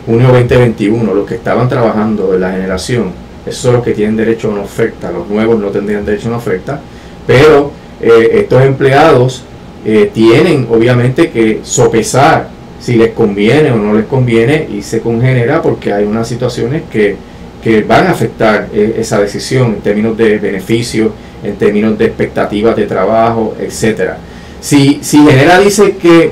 [0.06, 3.12] Junio 2021, los que estaban trabajando en la generación,
[3.46, 6.30] esos son los que tienen derecho a una oferta, los nuevos no tendrían derecho a
[6.30, 6.80] una oferta,
[7.26, 9.44] pero eh, estos empleados
[9.84, 15.62] eh, tienen obviamente que sopesar si les conviene o no les conviene y se congenera
[15.62, 17.16] porque hay unas situaciones que
[17.65, 21.10] que van a afectar eh, esa decisión en términos de beneficios,
[21.43, 24.19] en términos de expectativas de trabajo, etcétera.
[24.62, 26.32] Si, si Genera dice que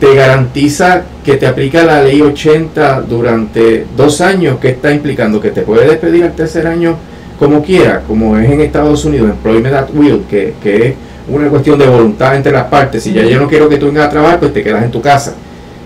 [0.00, 5.42] te garantiza que te aplica la ley 80 durante dos años, ¿qué está implicando?
[5.42, 6.96] Que te puede despedir al tercer año
[7.38, 10.94] como quiera, como es en Estados Unidos, Employment at Will, que, que es
[11.28, 13.02] una cuestión de voluntad entre las partes.
[13.02, 15.02] Si ya yo no quiero que tú vengas a trabajar, pues te quedas en tu
[15.02, 15.34] casa.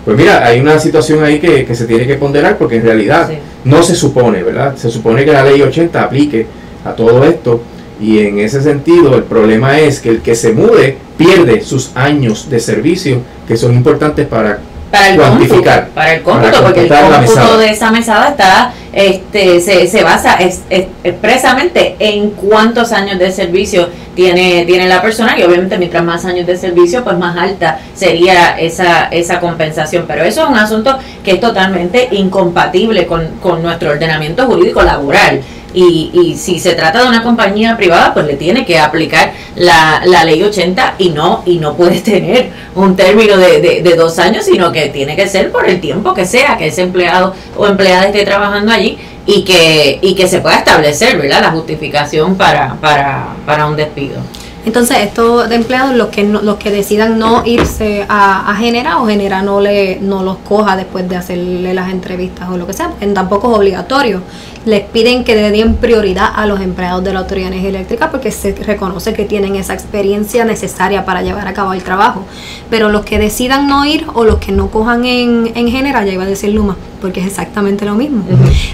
[0.05, 3.29] Pues mira, hay una situación ahí que, que se tiene que ponderar porque en realidad.
[3.63, 4.75] No se supone, ¿verdad?
[4.75, 6.47] Se supone que la ley 80 aplique
[6.83, 7.61] a todo esto
[7.99, 12.49] y en ese sentido el problema es que el que se mude pierde sus años
[12.49, 14.59] de servicio que son importantes para
[14.91, 15.47] para el cómputo,
[15.95, 20.61] para el cómputo, porque el cómputo de esa mesada está, este, se, se basa es-
[20.69, 26.25] es- expresamente en cuántos años de servicio tiene, tiene la persona y obviamente mientras más
[26.25, 30.03] años de servicio, pues más alta sería esa, esa compensación.
[30.07, 35.41] Pero eso es un asunto que es totalmente incompatible con, con nuestro ordenamiento jurídico laboral.
[35.73, 40.01] Y, y si se trata de una compañía privada, pues le tiene que aplicar la,
[40.05, 44.45] la ley 80 y no y no puedes tener un término de, de, dos años,
[44.45, 48.05] sino que tiene que ser por el tiempo que sea que ese empleado o empleada
[48.05, 51.41] esté trabajando allí y que y que se pueda establecer, ¿verdad?
[51.41, 54.21] La justificación para, para, para un despido.
[54.63, 59.07] Entonces, estos empleados, los que no- los que decidan no irse a, a Genera o
[59.07, 62.89] Genera no le no los coja después de hacerle las entrevistas o lo que sea,
[62.89, 64.21] porque tampoco es obligatorio.
[64.65, 68.11] Les piden que le den prioridad a los empleados de la Autoridad de Energía Eléctrica
[68.11, 72.23] porque se reconoce que tienen esa experiencia necesaria para llevar a cabo el trabajo.
[72.69, 76.13] Pero los que decidan no ir o los que no cojan en, en Genera, ya
[76.13, 78.23] iba a decir Luma, porque es exactamente lo mismo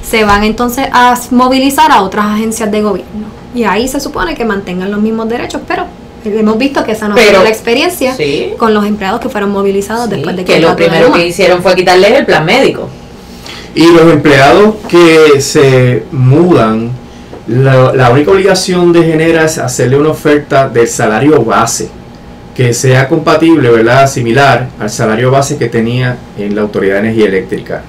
[0.03, 3.27] se van entonces a movilizar a otras agencias de gobierno.
[3.55, 5.85] Y ahí se supone que mantengan los mismos derechos, pero
[6.25, 8.53] hemos visto que esa no fue la experiencia Sí.
[8.57, 11.27] con los empleados que fueron movilizados Sí, después de que lo contrato de primero que
[11.27, 12.89] hicieron fue quitarles el plan médico.
[13.73, 16.91] Y los empleados que se mudan,
[17.47, 21.89] la, la única obligación de Genera es hacerle una oferta del salario base,
[22.55, 24.07] que sea compatible, ¿verdad?
[24.09, 27.83] Similar al salario base que tenía en la Autoridad de Energía Eléctrica.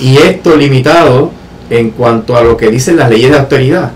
[0.00, 1.30] Y esto limitado
[1.70, 3.92] en cuanto a lo que dicen las leyes de autoridad.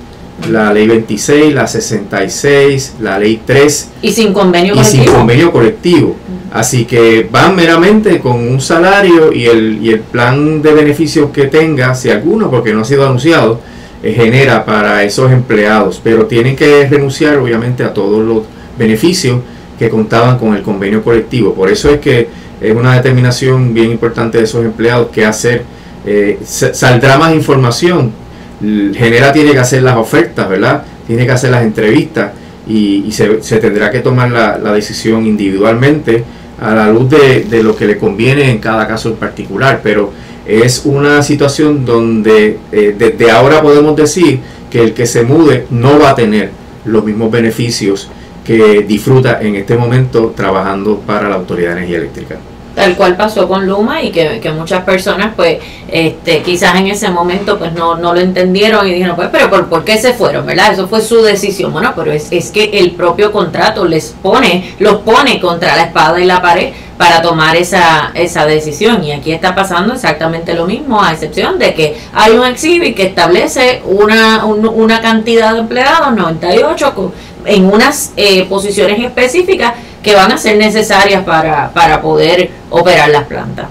[0.50, 5.16] La ley 26, la 66, la ley 3 Y sin convenio y sin colectivo.
[5.18, 6.16] convenio colectivo.
[6.52, 11.44] Así que van meramente con un salario y el, y el plan de beneficios que
[11.46, 13.60] tenga, si alguno, porque no ha sido anunciado,
[14.02, 16.00] eh, genera para esos empleados.
[16.04, 18.42] Pero tienen que renunciar obviamente a todos los
[18.78, 19.40] beneficios
[19.78, 21.54] que contaban con el convenio colectivo.
[21.54, 22.28] Por eso es que
[22.60, 25.64] es una determinación bien importante de esos empleados que hacer.
[26.06, 28.12] Eh, sa- saldrá más información.
[28.60, 30.84] Genera tiene que hacer las ofertas, ¿verdad?
[31.06, 32.32] Tiene que hacer las entrevistas
[32.66, 36.24] y, se, tendrá que tomar la, decisión individualmente
[36.60, 39.80] a la luz de, de lo que le conviene en cada caso en particular.
[39.82, 40.12] Pero
[40.46, 44.40] es una situación donde eh, desde ahora podemos decir
[44.70, 46.50] que el que se mude no va a tener
[46.84, 48.08] los mismos beneficios
[48.44, 52.36] que disfruta en este momento trabajando para la Autoridad de Energía Eléctrica.
[52.76, 55.58] Tal cual pasó con Luma y que, que muchas personas pues
[55.90, 59.66] este quizás en ese momento pues no, no lo entendieron y dijeron pues pero por,
[59.68, 60.44] ¿por qué se fueron?
[60.46, 60.72] ¿verdad?
[60.74, 64.96] Eso fue su decisión, bueno pero es, es que el propio contrato les pone, los
[64.96, 69.54] pone contra la espada y la pared para tomar esa, esa decisión y aquí está
[69.54, 74.66] pasando exactamente lo mismo a excepción de que hay un exhibit que establece una, un-
[74.68, 77.12] una cantidad de empleados, 98 co-
[77.46, 79.74] en unas eh, posiciones específicas
[80.06, 83.66] que van a ser necesarias para, para poder operar las plantas.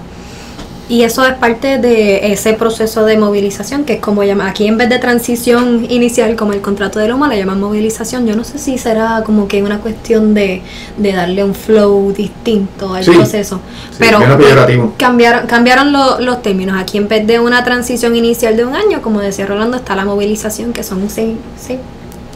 [0.88, 4.76] Y eso es parte de ese proceso de movilización, que es como llama, aquí en
[4.76, 8.26] vez de transición inicial, como el contrato de Luma, le llaman movilización.
[8.26, 10.60] Yo no sé si será como que una cuestión de,
[10.98, 13.60] de darle un flow distinto al Sí, proceso.
[13.90, 14.92] sí, Pero peyorativo.
[14.98, 16.76] cambiaron, cambiaron lo- los términos.
[16.78, 20.04] Aquí en vez de una transición inicial de un año, como decía Rolando, está la
[20.04, 21.80] movilización, que son seis, seis,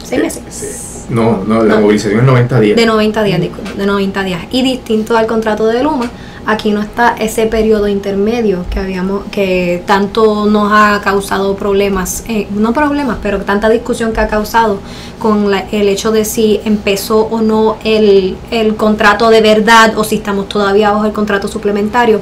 [0.03, 0.41] seis meses.
[0.49, 0.65] Sí.
[1.09, 1.81] No, no, la No.
[1.81, 2.75] movilización es 90 días.
[2.77, 4.41] De 90 días, disculpe, de 90 días.
[4.51, 6.09] Y distinto al contrato de Luma,
[6.45, 12.47] aquí no está ese periodo intermedio que habíamos, que tanto nos ha causado problemas, eh,
[12.55, 14.79] no problemas, pero tanta discusión que ha causado
[15.19, 20.03] con la- el hecho de si empezó o no el, el contrato de verdad o
[20.03, 22.21] si estamos todavía bajo el contrato suplementario.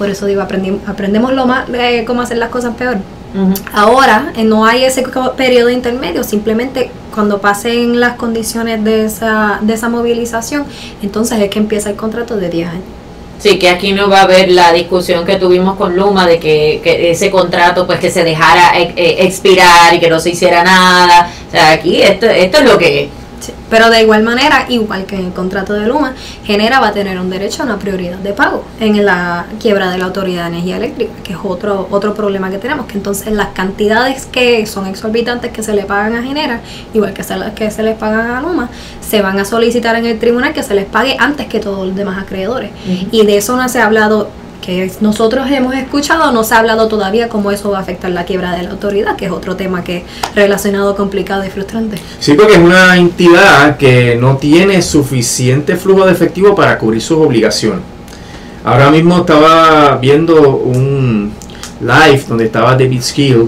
[0.00, 2.96] Por eso digo, aprendi- aprendemos lo más, eh, cómo hacer las cosas peor.
[3.74, 5.04] Ahora eh, no hay ese
[5.36, 10.64] periodo intermedio, simplemente cuando pasen las condiciones de esa, de esa movilización,
[11.02, 12.84] entonces es que empieza el contrato de 10 años.
[13.38, 16.80] Sí, que aquí no va a haber la discusión que tuvimos con Luma de que,
[16.82, 20.64] que ese contrato pues que se dejara eh, eh, expirar y que no se hiciera
[20.64, 21.30] nada.
[21.48, 23.08] O sea, aquí esto, esto es lo que es.
[23.40, 26.92] Sí, Pero de igual manera, igual que en el contrato de Luma, Genera va a
[26.92, 30.48] tener un derecho a una prioridad de pago en la quiebra de la Autoridad de
[30.48, 34.86] Energía Eléctrica, que es otro, otro problema que tenemos, que entonces las cantidades que son
[34.86, 36.60] exorbitantes que se le pagan a Genera,
[36.92, 38.68] igual que se, las que se les pagan a Luma,
[39.00, 41.96] se van a solicitar en el tribunal que se les pague antes que todos los
[41.96, 42.70] demás acreedores.
[43.10, 44.28] Y de eso no se ha hablado,
[44.60, 48.24] que nosotros hemos escuchado, no se ha hablado todavía cómo eso va a afectar la
[48.24, 51.98] quiebra de la autoridad, que es otro tema que relacionado, complicado y frustrante.
[52.18, 57.18] Sí, porque es una entidad que no tiene suficiente flujo de efectivo para cubrir sus
[57.18, 57.80] obligaciones.
[58.64, 61.32] Ahora mismo estaba viendo un
[61.80, 63.46] live donde estaba David Skill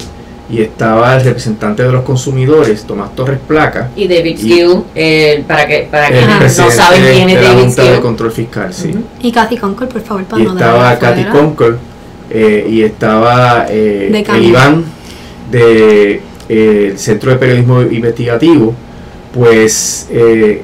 [0.52, 3.90] y estaba el representante de los consumidores, Tomás Torres Placa.
[3.96, 7.62] Y David Skill, eh, para que para el no saben quién es de la David
[7.64, 8.00] Junta de.
[8.00, 8.92] Control Fiscal, sí.
[9.22, 11.30] Y Kathy Concord, por favor, para y no estaba fuera.
[11.30, 11.76] Concord
[12.30, 14.44] eh, y estaba eh, De el.
[14.44, 14.84] Iván
[15.50, 16.20] del
[16.98, 18.74] Centro de Periodismo Investigativo,
[19.32, 20.62] pues eh,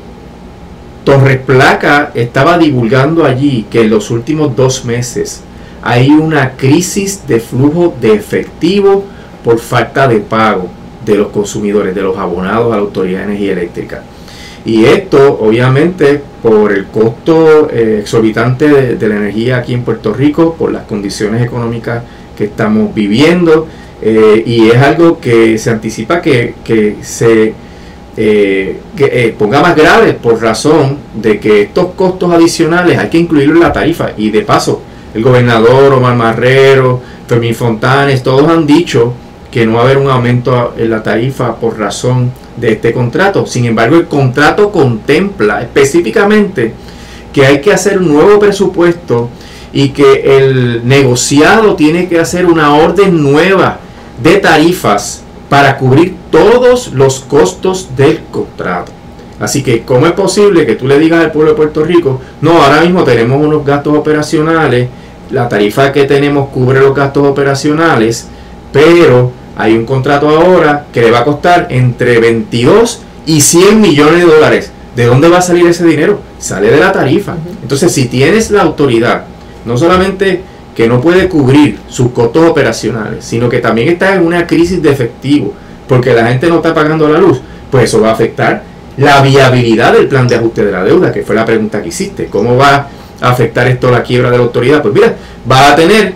[1.04, 5.40] Torres Placa estaba divulgando allí que en los últimos dos meses
[5.82, 9.04] hay una crisis de flujo de efectivo
[9.44, 10.68] por falta de pago
[11.04, 14.02] de los consumidores, de los abonados a la Autoridad de Energía Eléctrica.
[14.64, 20.54] Y esto, obviamente, por el costo eh, exorbitante de, la energía aquí en Puerto Rico,
[20.58, 22.02] por las condiciones económicas
[22.36, 23.66] que estamos viviendo,
[24.02, 27.54] eh, y es algo que se anticipa que, que se
[28.20, 33.58] eh, eh, ponga más grave por razón de que estos costos adicionales hay que incluirlos
[33.58, 34.10] en la tarifa.
[34.16, 34.82] Y de paso,
[35.14, 39.12] el gobernador Omar Marrero, Fermín Fontanes, todos han dicho
[39.58, 43.44] que no va a haber un aumento en la tarifa por razón de este contrato.
[43.44, 46.74] Sin embargo, el contrato contempla específicamente
[47.32, 49.28] que hay que hacer un nuevo presupuesto
[49.72, 53.80] y que el negociado tiene que hacer una orden nueva
[54.22, 58.92] de tarifas para cubrir todos los costos del contrato.
[59.40, 62.62] Así que, ¿cómo es posible que tú le digas al pueblo de Puerto Rico, no,
[62.62, 64.88] ahora mismo tenemos unos gastos operacionales,
[65.32, 68.28] la tarifa que tenemos cubre los gastos operacionales,
[68.72, 74.20] pero hay un contrato ahora que le va a costar entre 22 y 100 millones
[74.20, 74.72] de dólares.
[74.94, 76.20] ¿De dónde va a salir ese dinero?
[76.38, 77.34] Sale de la tarifa.
[77.60, 79.24] Entonces, si tienes la autoridad,
[79.64, 80.42] no solamente
[80.76, 84.92] que no puede cubrir sus costos operacionales, sino que también está en una crisis de
[84.92, 85.52] efectivo,
[85.88, 88.62] porque la gente no está pagando la luz, pues eso va a afectar
[88.96, 92.26] la viabilidad del plan de ajuste de la deuda, que fue la pregunta que hiciste.
[92.26, 92.88] ¿Cómo va
[93.20, 94.82] a afectar esto la quiebra de la autoridad?
[94.82, 95.16] Pues mira,
[95.50, 96.14] va a tener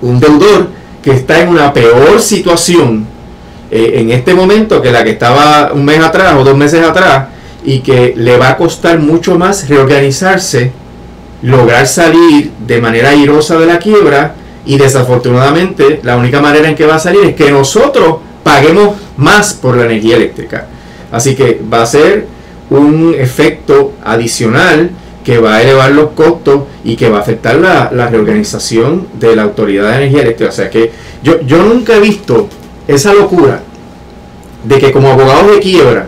[0.00, 0.75] un deudor
[1.06, 3.06] que está en una peor situación
[3.70, 7.28] eh, en este momento que la que estaba un mes atrás o dos meses atrás
[7.64, 10.72] y que le va a costar mucho más reorganizarse,
[11.42, 16.86] lograr salir de manera airosa de la quiebra y desafortunadamente la única manera en que
[16.86, 20.66] va a salir es que nosotros paguemos más por la energía eléctrica.
[21.12, 22.26] Así que va a ser
[22.68, 24.90] un efecto adicional
[25.26, 29.34] que va a elevar los costos y que va a afectar la, la reorganización de
[29.34, 30.50] la Autoridad de Energía Eléctrica.
[30.50, 32.48] O sea que yo, yo nunca he visto
[32.86, 33.60] esa locura
[34.62, 36.06] de que como abogado de quiebra,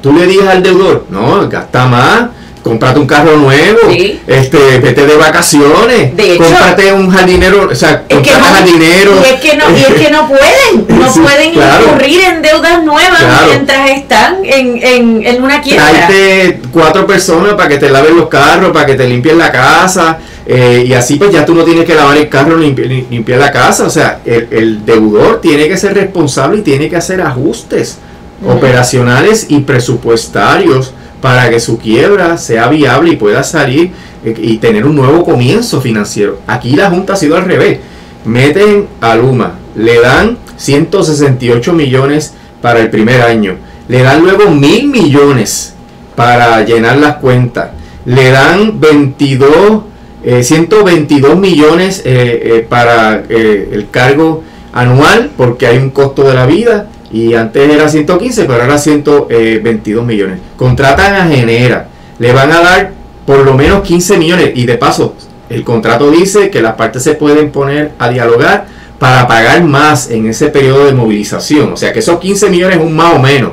[0.00, 2.30] tú le digas al deudor, no, gasta más,
[2.66, 4.20] cómprate un carro nuevo, Sí.
[4.26, 9.12] este, vete de vacaciones, De hecho, cómprate un jardinero, o sea, Es que, no, jardinero.
[9.22, 11.84] y es que no, y es que no pueden, no Sí, pueden claro.
[11.86, 13.46] incurrir en deudas nuevas Claro.
[13.50, 15.84] mientras están en, en, en una quiebra.
[15.90, 20.18] Tráete cuatro personas para que te laven los carros, para que te limpien la casa,
[20.44, 23.06] eh, y así pues ya tú no tienes que lavar el carro ni limpi- ni
[23.10, 23.84] limpiar la casa.
[23.84, 27.98] O sea, el, el deudor tiene que ser responsable y tiene que hacer ajustes
[28.46, 30.92] operacionales y presupuestarios
[31.26, 33.90] para que su quiebra sea viable y pueda salir
[34.24, 36.38] eh, y tener un nuevo comienzo financiero.
[36.46, 37.80] Aquí la Junta ha sido al revés.
[38.24, 43.56] Meten a Luma, le dan 168 millones para el primer año,
[43.88, 45.74] le dan luego mil millones
[46.14, 47.70] para llenar las cuentas,
[48.04, 49.82] le dan 22,
[50.22, 56.34] eh, 122 millones eh, eh, para eh, el cargo anual porque hay un costo de
[56.34, 60.40] la vida y antes era 115 pero ahora 122 millones.
[60.56, 61.88] Contratan a Genera.
[62.18, 62.92] Le van a dar
[63.24, 64.52] por lo menos 15 millones.
[64.54, 65.14] Y de paso
[65.48, 68.66] el contrato dice que las partes se pueden poner a dialogar
[68.98, 71.72] para pagar más en ese periodo de movilización.
[71.72, 73.52] O sea que esos 15 millones es un más o menos.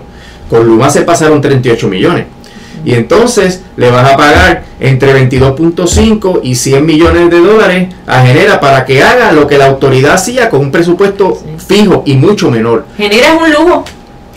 [0.49, 2.25] Con Luma se pasaron 38 millones
[2.85, 8.59] y entonces le vas a pagar entre 22.5 y 100 millones de dólares a Genera
[8.59, 12.85] para que haga lo que la autoridad hacía con un presupuesto fijo y mucho menor.
[12.97, 13.85] Genera un lujo.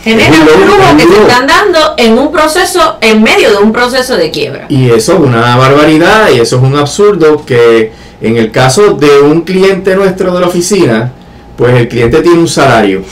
[0.04, 1.22] Genera Es un un lujo, es un que se lujo.
[1.22, 4.66] están dando en un proceso, en medio de un proceso de quiebra.
[4.68, 9.18] Y eso es una barbaridad y eso es un absurdo que en el caso de
[9.20, 11.12] un cliente nuestro de la oficina,
[11.56, 13.02] pues el cliente tiene un salario.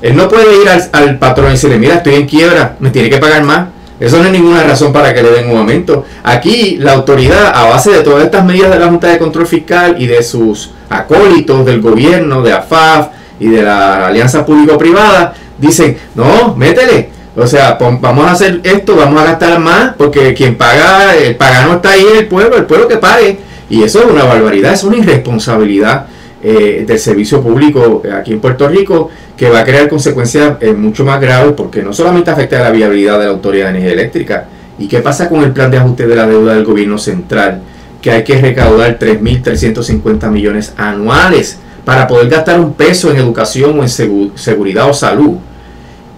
[0.00, 3.10] Él no puede ir al, al patrón y decirle, mira, estoy en quiebra, me tiene
[3.10, 3.68] que pagar más.
[4.02, 6.04] Eso no es ninguna razón para que le den un aumento.
[6.24, 9.94] Aquí la autoridad, a base de todas estas medidas de la Junta de Control Fiscal
[9.96, 16.56] y de sus acólitos del gobierno, de AFAF y de la Alianza Público-Privada, dicen, no,
[16.56, 17.10] métele.
[17.36, 21.74] O sea, vamos a hacer esto, vamos a gastar más, porque quien paga, el pagano
[21.74, 23.38] está ahí, el pueblo, el pueblo que pague.
[23.70, 26.06] Y eso es una barbaridad, es una irresponsabilidad
[26.42, 31.04] eh, del servicio público aquí en Puerto Rico que va a crear consecuencias eh, mucho
[31.04, 34.46] más graves porque no solamente afecta a la viabilidad de la Autoridad de Energía Eléctrica,
[34.78, 37.62] ¿y qué pasa con el plan de ajuste de la deuda del gobierno central?
[38.02, 43.82] que hay que recaudar 3.350 millones anuales para poder gastar un peso en educación o
[43.82, 45.36] en seguridad o salud.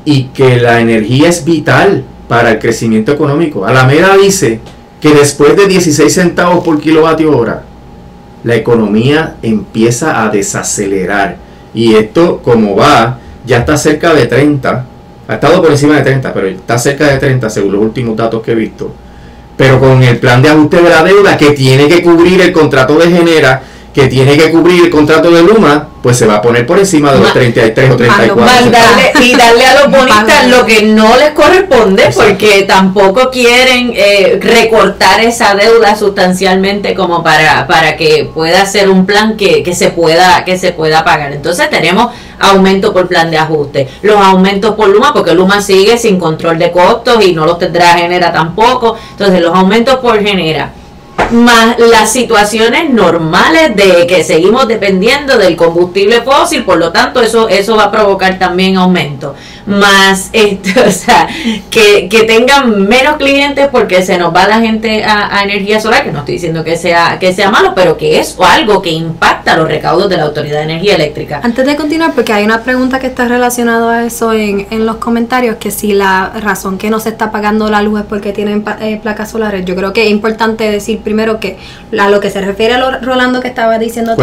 [0.07, 3.65] Y que la energía es vital para el crecimiento económico.
[3.65, 4.61] Alameda dice
[5.01, 7.65] que después de 16 centavos por kilovatio hora,
[8.45, 11.37] la economía empieza a desacelerar.
[11.75, 14.85] Y esto, como va, ya está cerca de 30.
[15.27, 18.43] Ha estado por encima de 30, pero está cerca de 30 según los últimos datos
[18.43, 18.93] que he visto.
[19.57, 22.99] Pero con el plan de ajuste de la deuda que tiene que cubrir el contrato
[22.99, 23.63] de Genera,
[23.95, 27.13] que tiene que cubrir el contrato de Luma, pues se va a poner por encima
[27.13, 28.67] de los 33 o 34.
[28.67, 33.93] Y darle, y darle a los bonistas lo que no les corresponde, porque tampoco quieren
[33.95, 39.77] eh, recortar esa deuda sustancialmente como para, para que pueda ser un plan que, que,
[39.77, 41.33] se pueda, que se pueda pagar.
[41.33, 46.19] Entonces tenemos aumento por plan de ajuste, los aumentos por Luma, porque Luma sigue sin
[46.19, 48.97] control de costos y no los tendrá Genera tampoco.
[49.13, 50.73] Entonces los aumentos por Genera
[51.35, 57.49] más las situaciones normales de que seguimos dependiendo del combustible fósil, por lo tanto eso
[57.49, 59.35] eso va a provocar también aumento
[59.67, 61.29] más esto, o sea,
[61.71, 66.21] que, tengan menos clientes porque se nos va la gente a, energía solar, que no
[66.21, 70.09] estoy diciendo que sea, que sea malo, pero que es algo que impacta los recaudos
[70.09, 71.41] de la Autoridad de Energía Eléctrica.
[71.43, 74.97] Antes de continuar, porque hay una pregunta que está relacionada a eso en, en los
[74.97, 78.65] comentarios, que si la razón que no se está pagando la luz es porque tienen
[78.81, 81.59] eh, placas solares, yo creo que es importante decir primero que
[81.99, 84.15] a lo que se refiere a lo, Rolando que estaba diciendo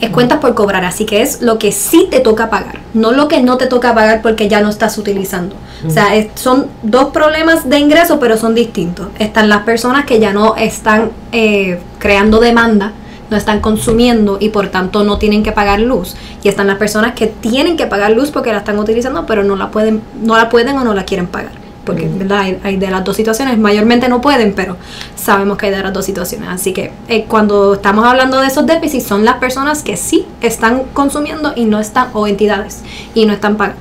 [0.00, 3.28] es cuentas por cobrar, así que es lo que sí te toca pagar, no lo
[3.28, 5.56] que no te toca pagar porque ya no estás utilizando.
[5.86, 9.08] O sea, son dos problemas de ingreso, pero son distintos.
[9.18, 12.92] Están las personas que ya no están eh, creando demanda,
[13.30, 16.16] no están consumiendo y por tanto no tienen que pagar luz.
[16.42, 19.56] Y están las personas que tienen que pagar luz porque la están utilizando, pero no
[19.56, 22.58] la pueden, no la pueden o no la quieren pagar porque ¿verdad?
[22.62, 24.76] Hay, de las dos situaciones, mayormente no pueden, pero
[25.16, 26.48] sabemos que hay de las dos situaciones.
[26.48, 30.82] Así que eh, cuando estamos hablando de esos déficits, son las personas que sí están
[30.92, 32.80] consumiendo y no están, o entidades,
[33.14, 33.80] y no están pagando.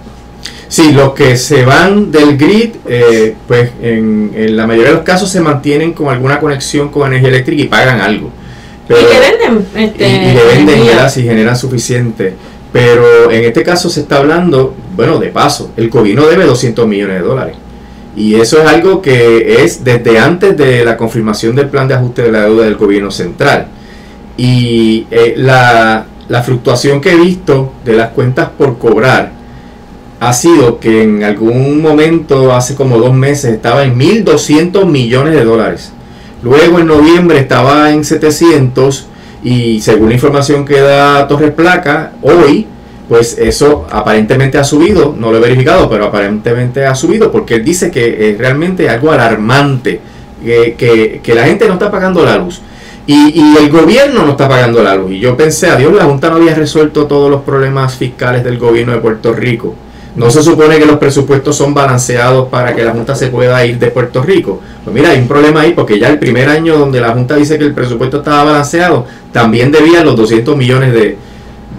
[0.70, 5.30] Sí, los que se van del grid, eh, pues en, la mayoría de los casos
[5.30, 8.32] se mantienen con alguna conexión con energía eléctrica y pagan algo.
[8.88, 9.68] y le venden.
[9.76, 12.36] Este, y, le venden ya si generan suficiente.
[12.72, 17.20] Pero en este caso se está hablando, bueno, de paso, el gobierno debe 200 millones
[17.20, 17.56] de dólares.
[18.16, 22.24] Y eso es algo que es desde antes de la confirmación del plan de ajuste
[22.24, 23.68] de la deuda del gobierno central.
[24.38, 29.32] Y eh, la, la fluctuación que he visto de las cuentas por cobrar
[30.20, 35.45] ha sido que en algún momento, hace como dos meses, estaba en 1.200 millones de
[35.45, 35.91] dólares.
[36.43, 39.07] Luego en noviembre estaba en 700
[39.43, 42.68] y según la información que da Torres Placa, hoy
[43.10, 47.89] pues eso aparentemente ha subido, no lo he verificado, pero aparentemente ha subido porque dice
[47.89, 49.99] que es realmente algo alarmante,
[50.43, 52.62] que, la gente no está pagando la luz.
[53.07, 55.14] Y, y, el gobierno no está pagando la luz.
[55.14, 58.93] Y yo pensé, adiós, la Junta no había resuelto todos los problemas fiscales del gobierno
[58.93, 59.74] de Puerto Rico.
[60.16, 63.80] No se supone que los presupuestos son balanceados para que la Junta se pueda ir
[63.80, 64.62] de Puerto Rico.
[64.84, 67.57] Pues mira, hay un problema ahí porque ya el primer año donde la Junta dice
[67.57, 71.18] que el presupuesto estaba balanceado, también debía los 200 millones de,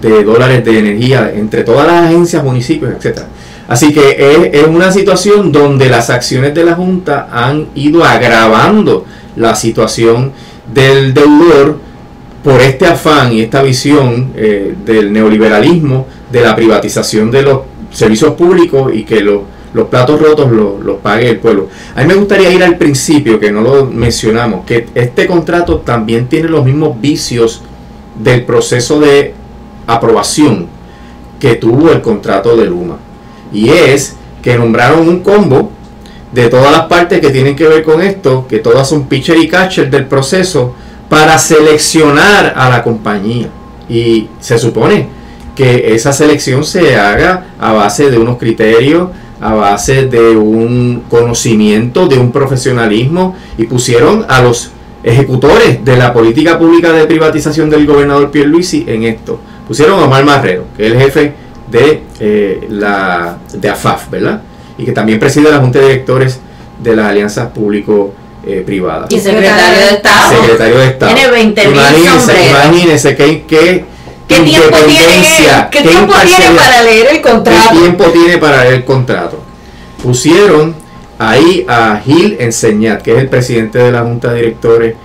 [0.00, 3.26] de dólares de energía entre todas las agencias, municipios, etcétera.
[3.70, 9.04] Así que es, una situación donde las acciones de la Junta han ido agravando
[9.36, 10.32] la situación
[10.74, 11.78] del deudor
[12.42, 17.60] por este afán y esta visión eh, del neoliberalismo, de la privatización de los
[17.92, 19.42] servicios públicos y que los,
[19.88, 21.68] platos rotos los, pague el pueblo.
[21.94, 26.26] A mí me gustaría ir al principio, que no lo mencionamos, que este contrato también
[26.26, 27.62] tiene los mismos vicios
[28.20, 29.34] del proceso de
[29.92, 30.68] aprobación
[31.40, 32.98] que tuvo el contrato de Luma.
[33.52, 35.70] Y es que nombraron un combo
[36.32, 39.48] de todas las partes que tienen que ver con esto, que todas son pitcher y
[39.48, 40.74] catcher del proceso,
[41.08, 43.48] para seleccionar a la compañía.
[43.88, 45.08] Y se supone
[45.56, 49.08] que esa selección se haga a base de unos criterios,
[49.40, 54.70] a base de un conocimiento, de un profesionalismo, y pusieron a los
[55.02, 59.40] ejecutores de la política pública de privatización del gobernador Pierluisi en esto
[59.70, 61.32] pusieron a Omar Marrero, que es el jefe
[61.70, 64.42] de, eh, la, de AFAF, ¿verdad?
[64.76, 66.40] Y que también preside la Junta de Directores
[66.82, 69.12] de las Alianzas Público-Privadas.
[69.12, 70.42] y secretario de Estado.
[70.42, 71.14] Secretario de Estado.
[71.14, 71.80] Tiene 20 mil
[72.50, 73.84] Imagínense qué, qué,
[74.26, 75.22] ¿Qué tiempo, tiene,
[75.70, 77.68] ¿qué tiempo tiene para leer el contrato?
[77.70, 79.40] ¿Qué tiempo tiene para leer el contrato?
[80.02, 80.74] Pusieron
[81.16, 84.96] ahí a Gil Enseñat, que es el presidente de la Junta de Directores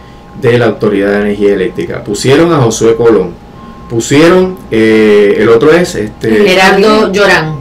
[0.42, 2.04] de la Autoridad de Energía Eléctrica.
[2.04, 3.45] Pusieron a Josué Colón
[3.90, 7.56] pusieron, eh, el otro es este Gerardo Llorán,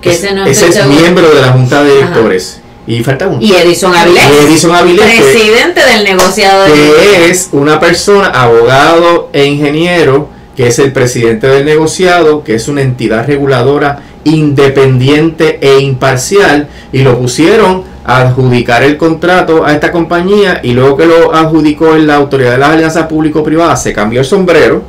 [0.00, 2.60] que ese, es miembro de la Junta de Directores.
[2.88, 3.38] Y falta uno.
[3.40, 4.22] Y Edison Avilés.
[4.44, 10.78] Edison Avilés, que- presidente del negociado que es una persona, abogado e ingeniero, que es
[10.78, 17.82] el presidente del negociado, que es una entidad reguladora independiente e imparcial, y lo pusieron
[18.04, 22.52] a adjudicar el contrato a esta compañía, y luego que lo adjudicó en la autoridad
[22.52, 24.82] de las alianzas público-privadas, se cambió el sombrero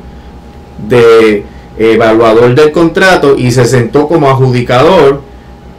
[0.88, 1.44] de
[1.78, 5.22] evaluador del contrato y se sentó como adjudicador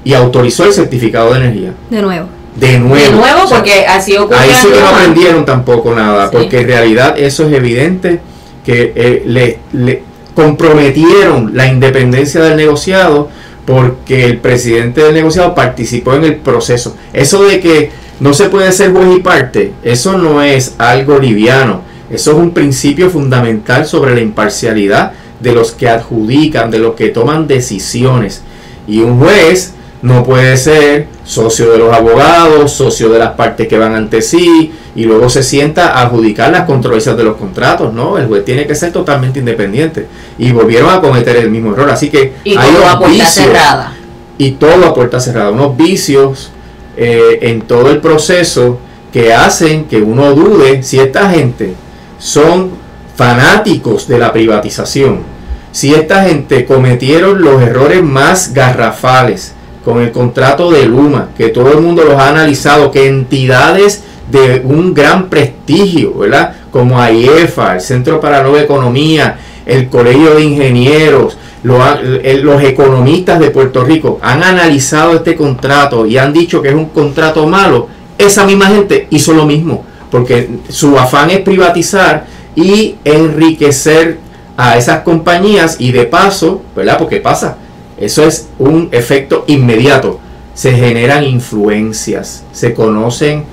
[0.03, 1.73] y autorizó el certificado de energía.
[1.89, 2.27] De nuevo.
[2.55, 2.95] De nuevo.
[2.95, 4.39] De nuevo, porque así ocurrió.
[4.39, 6.37] Ahí sí que no aprendieron tampoco nada, Sí.
[6.37, 8.19] porque en realidad eso es evidente
[8.65, 10.03] que eh, le, le
[10.35, 13.29] comprometieron la independencia del negociado
[13.65, 16.95] porque el presidente del negociado participó en el proceso.
[17.13, 21.81] Eso de que no se puede ser juez y parte, eso no es algo liviano,
[22.09, 27.09] eso es un principio fundamental sobre la imparcialidad de los que adjudican, de los que
[27.09, 28.41] toman decisiones.
[28.87, 33.77] Y un juez no puede ser socio de los abogados, socio de las partes que
[33.77, 38.17] van ante sí, y luego se sienta a adjudicar las controversias de los contratos, ¿no?
[38.17, 40.07] El juez tiene que ser totalmente independiente.
[40.37, 41.89] Y volvieron a cometer el mismo error.
[41.89, 43.93] Así que Y hay todo a puerta vicios, cerrada.
[44.37, 46.51] y todo a puerta cerrada, unos vicios
[46.97, 48.79] eh, en todo el proceso
[49.13, 51.73] que hacen que uno dude si esta gente
[52.19, 52.71] son
[53.15, 55.19] fanáticos de la privatización,
[55.71, 59.53] si esta gente cometieron los errores más garrafales
[59.83, 64.61] con el contrato de Luma, que todo el mundo los ha analizado, que entidades de
[64.63, 66.53] un gran prestigio, ¿verdad?
[66.71, 71.37] Como AIEFA, el Centro para la Nueva Economía, el Colegio de Ingenieros,
[72.23, 76.75] el- los economistas de Puerto Rico han analizado este contrato y han dicho que es
[76.75, 82.95] un contrato malo, esa misma gente hizo lo mismo, porque su afán es privatizar y
[83.03, 84.17] enriquecer
[84.57, 86.97] a esas compañías y de paso, ¿verdad?
[86.97, 87.57] Porque pasa,
[87.97, 90.19] eso es un efecto inmediato.
[90.53, 93.45] Se generan influencias, se conocen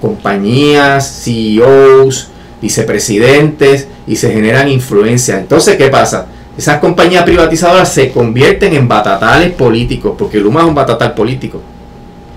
[0.00, 2.28] compañías, CEOs,
[2.60, 5.40] vicepresidentes y se generan influencias.
[5.40, 6.26] Entonces, ¿qué pasa?
[6.56, 11.60] Esas compañías privatizadoras se convierten en batatales políticos, porque Luma es un batatal político,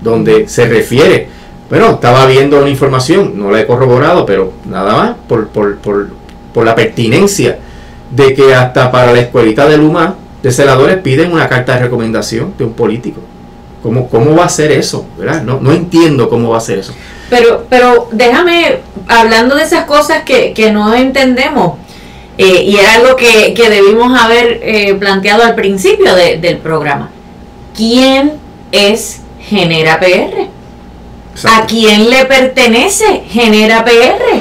[0.00, 1.28] donde se refiere,
[1.70, 6.08] bueno, estaba viendo una información, no la he corroborado, pero nada más, por, por, por,
[6.54, 7.58] por la pertinencia
[8.10, 12.54] de que hasta para la escuelita de Luma de celadores piden una carta de recomendación
[12.56, 13.20] de un político.
[13.82, 15.06] ¿Cómo, cómo va a ser eso?
[15.18, 15.42] ¿verdad?
[15.42, 16.92] No, no entiendo cómo va a ser eso.
[17.30, 21.76] Pero, pero déjame, hablando de esas cosas que, que no entendemos,
[22.38, 27.10] eh, y era algo que, que debimos haber eh, planteado al principio de- del programa.
[27.76, 28.32] ¿Quién
[28.72, 30.48] es Genera PR?
[31.50, 34.40] ¿A quién le pertenece Genera PR?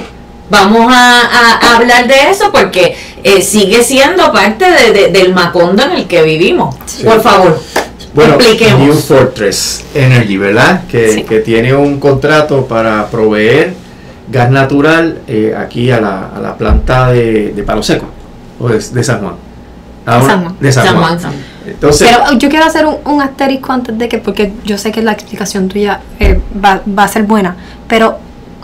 [0.50, 5.34] Vamos a, a- a hablar de eso porque eh, sigue siendo parte de- de- del
[5.34, 6.76] macondo en el que vivimos.
[6.86, 7.04] Sí.
[7.04, 7.62] Por favor,
[8.14, 8.80] Bueno, expliquemos.
[8.80, 10.84] New Fortress Energy, ¿verdad?
[10.90, 11.24] Que, Sí.
[11.24, 13.74] que tiene un contrato para proveer
[14.30, 18.06] gas natural eh, aquí a la, a la planta de, de Palo Seco,
[18.60, 19.36] o de, de San Juan.
[20.06, 20.58] De San Juan.
[20.60, 21.20] De San San Juan.
[21.80, 25.12] Pero yo quiero hacer un, un asterisco antes de que, porque yo sé que la
[25.12, 27.56] explicación tuya eh, va, va a ser buena,
[27.88, 28.20] pero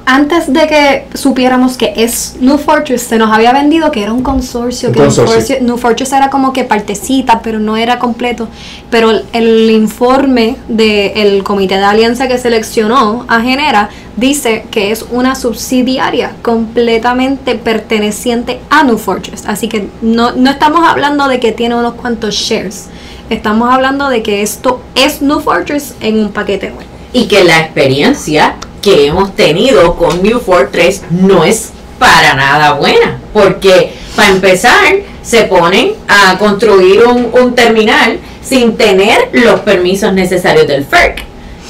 [0.05, 4.21] antes de que supiéramos que es New Fortress, se nos había vendido que era un
[4.21, 5.35] consorcio, Un que New consorcio.
[5.35, 8.47] Fortress, New Fortress era como que partecita, pero no era completo.
[8.89, 15.05] Pero el, el informe del comité de alianza que seleccionó a Genera dice que es
[15.11, 19.45] una subsidiaria completamente perteneciente a New Fortress.
[19.47, 22.89] Así que no, no estamos hablando de que tiene unos cuantos shares.
[23.29, 26.92] Estamos hablando de que esto es New Fortress en un paquete nuevo.
[27.13, 33.19] Y que la experiencia que hemos tenido con New Fortress no es para nada buena,
[33.31, 40.67] porque para empezar se ponen a construir un, un terminal sin tener los permisos necesarios
[40.67, 41.23] del FERC.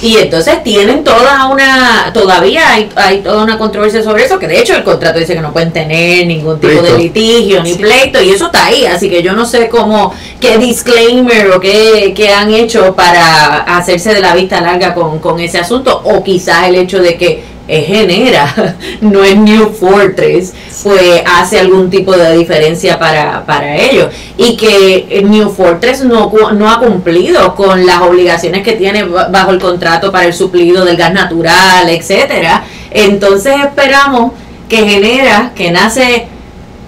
[0.04, 4.60] Y entonces tienen toda una, todavía hay, hay toda una controversia sobre eso, que de
[4.60, 8.32] hecho el contrato dice que no pueden tener ningún tipo de litigio ni pleito, y
[8.32, 12.54] eso está ahí, así que yo no sé cómo, qué disclaimer o qué, qué han
[12.54, 16.99] hecho para hacerse de la vista larga con, con ese asunto, o quizás el hecho
[16.99, 20.53] de que es Genera, no es New Fortress,
[20.84, 24.07] pues hace algún tipo de diferencia para, para ellos.
[24.38, 29.30] Y que eh, New Fortress no, no ha cumplido con las obligaciones que tiene ba-
[29.30, 32.64] bajo el contrato para el suplido del gas natural, etcétera.
[32.91, 34.34] Entonces esperamos
[34.68, 36.28] que Genera, que nace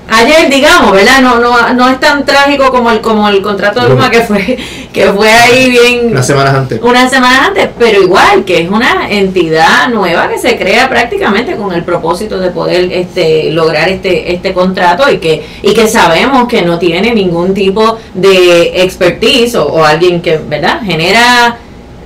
[0.09, 1.21] ayer, digamos, ¿verdad?
[1.21, 4.57] No, no, no es tan trágico como el, como el contrato de Luma que fue,
[4.93, 6.79] que fue ahí bien unas semanas antes.
[6.81, 11.73] unas semanas antes, pero igual que es una entidad nueva que se crea prácticamente con
[11.73, 16.61] el propósito de poder este lograr este este contrato y que y que sabemos que
[16.61, 21.57] no tiene ningún tipo de expertise o, o alguien que verdad genera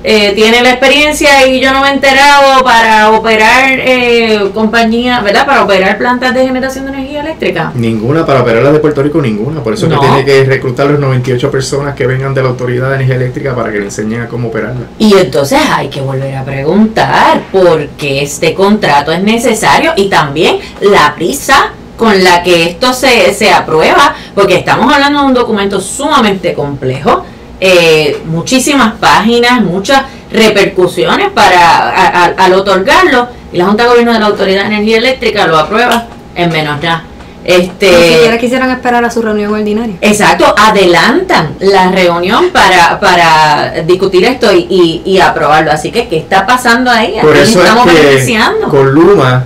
[0.03, 5.45] eh, tiene la experiencia y yo no me he enterado para operar eh, compañía, ¿verdad?
[5.45, 7.71] Para operar plantas de generación de energía eléctrica.
[7.75, 9.61] Ninguna, para operar las de Puerto Rico, ninguna.
[9.61, 12.89] Por eso es que tiene que reclutar los 98 personas que vengan de la Autoridad
[12.89, 14.87] de Energía Eléctrica para que le enseñen a cómo operarla.
[14.99, 20.59] Y entonces hay que volver a preguntar por qué este contrato es necesario y también
[20.79, 25.81] la prisa con la que esto se, se aprueba, porque estamos hablando de un documento
[25.81, 27.25] sumamente complejo
[27.59, 34.27] eh, muchísimas páginas, muchas repercusiones para al otorgarlo y la Junta de Gobierno de la
[34.27, 36.05] Autoridad de Energía Eléctrica lo aprueba
[36.35, 37.03] en menos ya.
[37.43, 39.95] Este, Ni siquiera quisieran esperar a su reunión ordinaria.
[40.01, 45.71] Exacto, adelantan la reunión para, para discutir esto y, y, aprobarlo.
[45.71, 47.15] Así que, ¿qué está pasando ahí?
[47.21, 48.39] Por eso estamos es que
[48.69, 49.45] con Luma,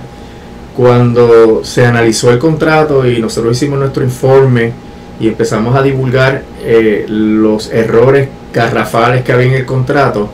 [0.76, 4.72] cuando se analizó el contrato y nosotros hicimos nuestro informe,
[5.20, 10.28] y empezamos a divulgar eh, los errores garrafales que había en el contrato,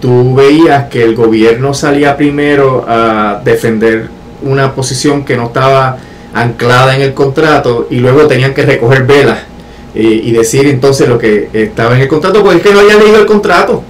[0.00, 4.08] tú veías que el gobierno salía primero a defender
[4.42, 5.96] una posición que no estaba
[6.34, 9.38] anclada en el contrato y luego tenían que recoger velas
[9.94, 13.20] y decir entonces lo que estaba en el contrato, pues es que no habían leído
[13.20, 13.80] el contrato.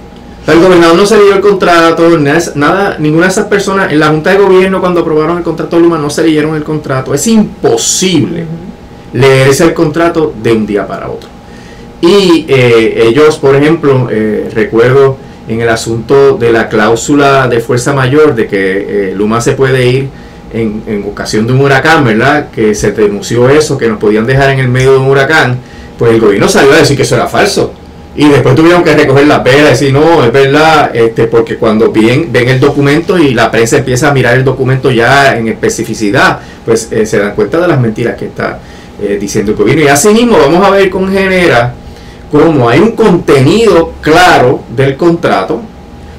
[0.45, 2.07] el gobernador no se leyó el contrato,
[2.53, 5.81] nada, ninguna de esas personas en la Junta de Gobierno cuando aprobaron el contrato de
[5.81, 7.15] Luma no se leyeron el contrato.
[7.15, 8.45] Es imposible
[9.15, 11.29] leerse el contrato de un día para otro.
[12.01, 17.93] Y eh, ellos, por ejemplo, eh, recuerdo en el asunto de la cláusula de fuerza
[17.93, 20.09] mayor, de que eh, Luma se puede ir
[20.53, 22.49] en, en, ocasión de un huracán, ¿verdad?
[22.53, 25.59] Que se denunció eso, que nos podían dejar en el medio de un huracán,
[25.97, 27.73] pues el gobierno salió a decir que eso era falso.
[28.17, 31.91] Y después tuvieron que recoger la pera y decir, no, es verdad, este, porque cuando
[31.91, 36.39] ven, ven el documento y la prensa empieza a mirar el documento ya en especificidad,
[36.63, 38.59] pues se dan cuenta de las mentiras que está
[39.01, 39.83] eh, diciendo el gobierno.
[39.83, 41.73] Y así mismo vamos a ver con Genera
[42.31, 45.61] cómo hay un contenido claro del contrato.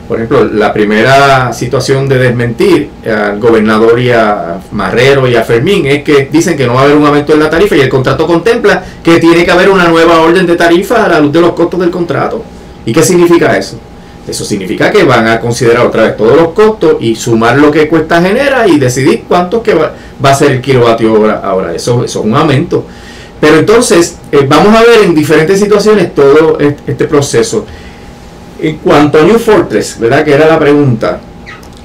[0.08, 5.86] Por ejemplo, la primera situación de desmentir al gobernador y a Marrero y a Fermín
[5.86, 7.88] es que dicen que no va a haber un aumento en la tarifa y el
[7.88, 11.40] contrato contempla que tiene que haber una nueva orden de tarifa a la luz de
[11.40, 12.44] los costos del contrato.
[12.84, 13.80] ¿Y qué significa eso?
[14.26, 17.86] Eso significa que van a considerar otra vez todos los costos y sumar lo que
[17.86, 21.74] cuesta genera y decidir cuánto que va, a ser el kilovatio hora ahora.
[21.74, 22.84] Eso, eso es un aumento.
[23.40, 27.64] Pero entonces, eh, vamos a ver en diferentes situaciones todo este proceso.
[28.60, 30.24] En cuanto a New Fortress, ¿verdad?
[30.24, 31.20] Que era la pregunta.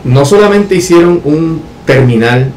[0.03, 2.51] No solamente hicieron un terminal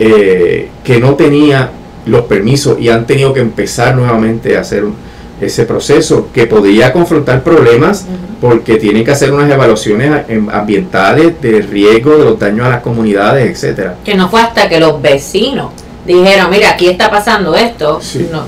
[0.00, 1.70] eh, que no tenía
[2.06, 4.96] los permisos y han tenido que empezar nuevamente a hacer un,
[5.40, 8.06] ese proceso que podría confrontar problemas
[8.40, 13.50] porque tienen que hacer unas evaluaciones ambientales de riesgo de los daños a las comunidades,
[13.50, 13.96] etcétera.
[14.04, 15.72] Que no fue hasta que los vecinos
[16.06, 18.00] dijeron, mira, aquí está pasando esto,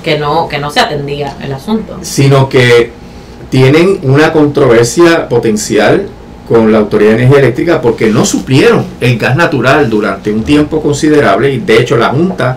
[0.03, 1.99] que no que no se atendía el asunto.
[2.03, 2.93] Sino que
[3.51, 6.09] tienen una controversia potencial
[6.49, 10.81] con la Autoridad de Energía Eléctrica porque no suplieron el gas natural durante un tiempo
[10.81, 12.57] considerable y de hecho la Junta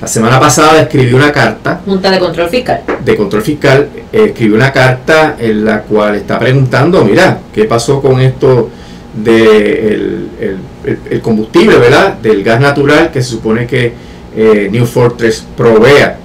[0.00, 1.82] la semana pasada escribió una carta.
[1.84, 2.80] Junta de Control Fiscal.
[3.04, 8.00] De Control Fiscal, eh, escribió una carta en la cual está preguntando, mira, ¿qué pasó
[8.00, 8.70] con esto
[9.14, 10.56] del de
[11.10, 12.14] el, combustible, ¿verdad?
[12.14, 13.92] Del gas natural que se supone que
[14.34, 16.18] eh, New Fortress provea.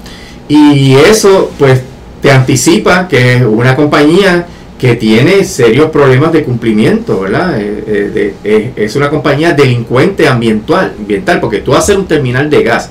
[0.48, 1.82] Y eso, pues,
[2.22, 4.48] te anticipa que es una compañía
[4.80, 7.56] que tiene serios problemas de cumplimiento, ¿verdad?
[7.60, 12.90] Eh, es una compañía delincuente ambiental, ambiental, porque tú haces un terminal de gas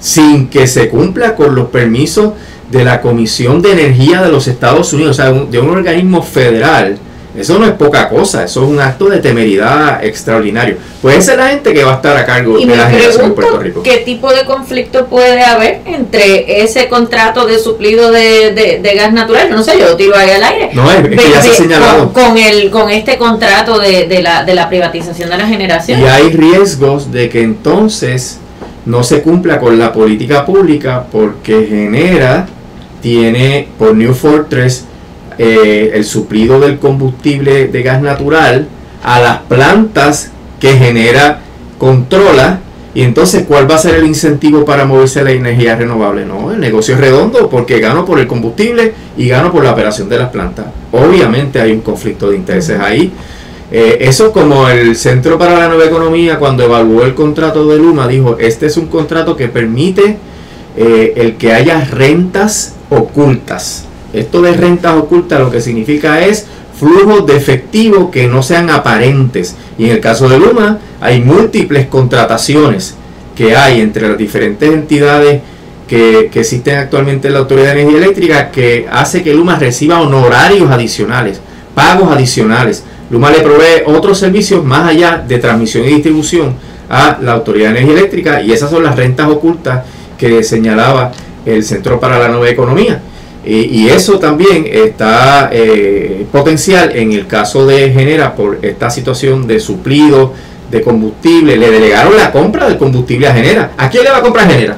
[0.00, 2.32] sin que se cumpla con los permisos
[2.70, 6.98] de la Comisión de Energía de los Estados Unidos, o sea, de un organismo federal.
[7.36, 10.76] Eso no es poca cosa, eso es un acto de temeridad extraordinario.
[11.00, 13.58] Puede ser la gente que va a estar a cargo de la generación en Puerto
[13.60, 13.82] Rico.
[13.82, 19.50] ¿Qué tipo de conflicto puede haber entre ese contrato de suplido de, gas natural?
[19.50, 20.70] No sé, yo lo tiro ahí al aire.
[20.72, 22.12] No, es, que ya se ha señalado.
[22.12, 26.00] Con, el, con este contrato de, la, de la privatización de la generación.
[26.00, 28.40] Y hay riesgos de que entonces
[28.88, 32.46] no se cumpla con la política pública porque genera,
[33.02, 34.86] tiene por New Fortress
[35.36, 38.66] eh, el suplido del combustible de gas natural
[39.04, 41.40] a las plantas que genera,
[41.76, 42.60] controla.
[42.94, 46.24] Y entonces, ¿cuál va a ser el incentivo para moverse a la energía renovable?
[46.24, 50.08] No, el negocio es redondo porque gano por el combustible y gano por la operación
[50.08, 50.64] de las plantas.
[50.92, 53.12] Obviamente hay un conflicto de intereses ahí.
[53.70, 58.08] Eh, eso como el Centro para la Nueva Economía cuando evaluó el contrato de Luma
[58.08, 60.16] dijo, este es un contrato que permite
[60.76, 63.84] eh, el que haya rentas ocultas.
[64.14, 66.46] Esto de rentas ocultas lo que significa es
[66.78, 69.54] flujos de efectivo que no sean aparentes.
[69.76, 72.94] Y en el caso de Luma hay múltiples contrataciones
[73.36, 75.42] que hay entre las diferentes entidades
[75.86, 80.00] que, que existen actualmente en la Autoridad de Energía Eléctrica que hace que Luma reciba
[80.00, 81.40] honorarios adicionales
[81.78, 82.82] pagos adicionales.
[83.10, 86.54] Luma le provee otros servicios más allá de transmisión y distribución
[86.90, 89.84] a la Autoridad de Energía Eléctrica y esas son las rentas ocultas
[90.16, 91.12] que señalaba
[91.46, 93.00] el Centro para la Nueva Economía.
[93.44, 99.58] Y, eso también está eh, potencial en el caso de Genera por esta situación de
[99.58, 100.34] suplido
[100.70, 101.56] de combustible.
[101.56, 103.70] Le delegaron la compra de combustible a Genera.
[103.78, 104.76] ¿A quién le va a comprar Genera?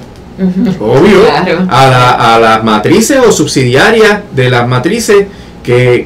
[0.79, 1.19] Obvio,
[1.69, 5.27] a, las matrices o subsidiarias de las matrices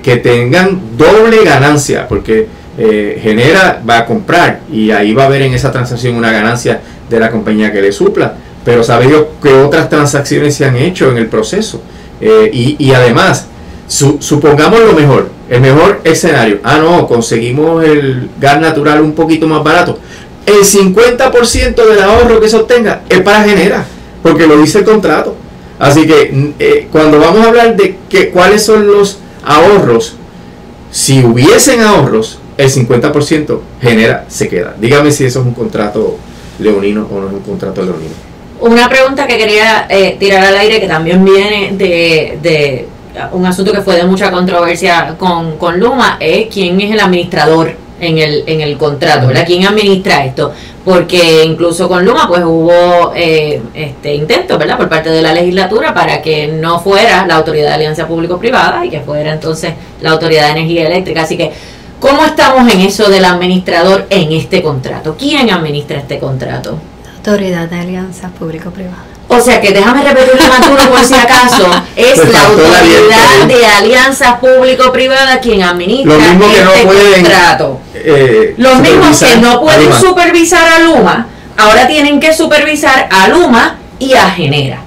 [0.03, 2.47] que, tengan doble ganancia, porque
[2.77, 6.81] eh, Genera va a comprar y ahí va a haber en esa transacción una ganancia
[7.09, 8.35] de la compañía que le supla.
[8.65, 11.83] Pero sabe Dios que otras transacciones se han hecho en el proceso.
[12.21, 13.47] Eh, y, además,
[13.87, 16.61] supongamos lo mejor, el mejor escenario.
[16.63, 19.99] Ah, no, conseguimos el gas natural un poquito más barato.
[20.47, 23.85] El 50% del ahorro que se obtenga es para generar,
[24.23, 25.37] porque lo dice el contrato.
[25.79, 30.17] Así que eh, cuando vamos a hablar de que, cuáles son los ahorros,
[30.91, 34.75] si hubiesen ahorros, el 50% genera, se queda.
[34.79, 36.19] Dígame si eso es un contrato
[36.59, 38.15] leonino o no es un contrato leonino.
[38.61, 42.89] Una pregunta que quería eh, tirar al aire que también viene de,
[43.33, 47.84] un asunto que fue de mucha controversia con, con Luma es quién es el administrador
[48.01, 49.45] en el, en el contrato, ¿verdad?
[49.47, 50.53] ¿Quién administra esto?
[50.85, 54.77] Porque incluso con Luma pues hubo eh, este intento, ¿verdad?
[54.77, 58.91] Por parte de la legislatura para que no fuera la Autoridad de Alianza Público-Privada y
[58.91, 61.23] que fuera entonces la Autoridad de Energía Eléctrica.
[61.23, 61.53] Así que,
[62.01, 65.17] ¿cómo estamos en eso del administrador en este contrato?
[65.19, 66.79] ¿Quién administra este contrato?
[67.17, 69.14] Autoridad de Alianza Público-Privada.
[69.29, 71.67] O sea que déjame repetir más por si acaso,
[71.97, 76.15] es la autoridad de alianza público-privada quien administra
[76.75, 77.81] este contrato.
[77.95, 83.79] Eh, Los mismos que no pueden supervisar a Luma, ahora tienen que supervisar a Luma
[83.99, 84.81] y a Genera.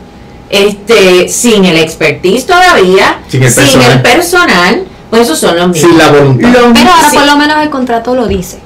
[0.50, 4.86] Este, sin el expertise todavía, sin el, personal.
[5.10, 5.90] pues esos son los mismos.
[5.90, 6.50] Sin la voluntad.
[6.54, 8.60] Pero ahora por lo menos el contrato lo dice.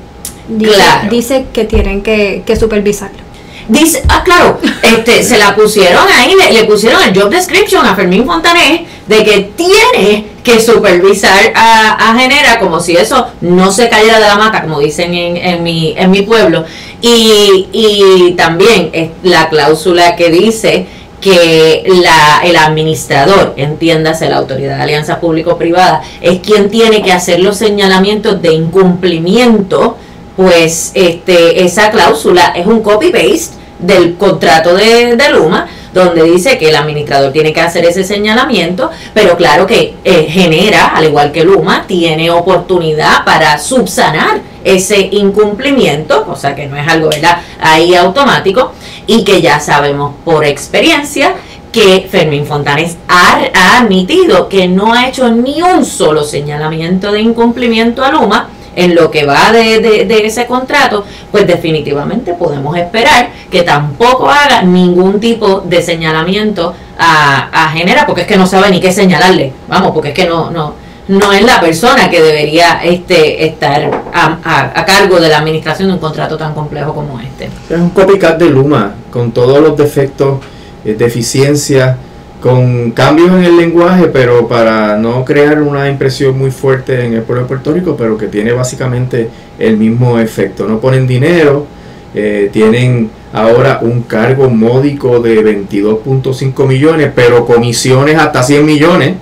[0.48, 3.21] Dice, dice que tienen que, que supervisarlo.
[3.72, 8.26] Dice, ah, claro, este, se la pusieron ahí, le, pusieron el job description a Fermín
[8.26, 14.20] Fontanés de que tiene que supervisar a, a, Genera como si eso no se cayera
[14.20, 16.66] de la mata, como dicen en, en, mi, en mi pueblo.
[17.02, 18.92] Y, y también
[19.24, 20.88] la cláusula que dice
[21.22, 27.40] que la, el administrador, entiéndase la Autoridad de Alianza Público-Privada, es quien tiene que hacer
[27.40, 29.96] los señalamientos de incumplimiento
[30.36, 36.76] pues este, esa cláusula es un copy-paste del contrato de, Luma, donde dice que el
[36.76, 41.86] administrador tiene que hacer ese señalamiento, pero claro que eh, genera, al igual que Luma,
[41.88, 47.42] tiene oportunidad para subsanar ese incumplimiento, o sea que no es algo ¿verdad?
[47.60, 48.72] ahí automático,
[49.08, 51.34] y que ya sabemos por experiencia
[51.72, 57.22] que Fermín Fontanes ha, ha admitido que no ha hecho ni un solo señalamiento de
[57.22, 63.64] incumplimiento a Luma, en lo que va de, ese contrato, pues definitivamente podemos esperar que
[63.64, 68.80] tampoco haga ningún tipo de señalamiento a, a Genera, porque es que no sabe ni
[68.80, 70.74] qué señalarle, vamos, porque es que no, no,
[71.08, 75.96] no es la persona que debería este, estar a, a, cargo de la administración de
[75.96, 77.50] un contrato tan complejo como este.
[77.70, 80.40] Es un copycat de Luma, con todos los defectos,
[80.86, 81.98] eh, deficiencias
[82.42, 87.22] con cambios en el lenguaje, pero para no crear una impresión muy fuerte en el
[87.22, 89.30] pueblo de Puerto Rico, pero que tiene básicamente
[89.60, 90.68] el mismo efecto.
[90.68, 91.68] No ponen dinero,
[92.16, 99.14] eh, tienen ahora un cargo módico de 22.5 millones, pero comisiones hasta 100 millones,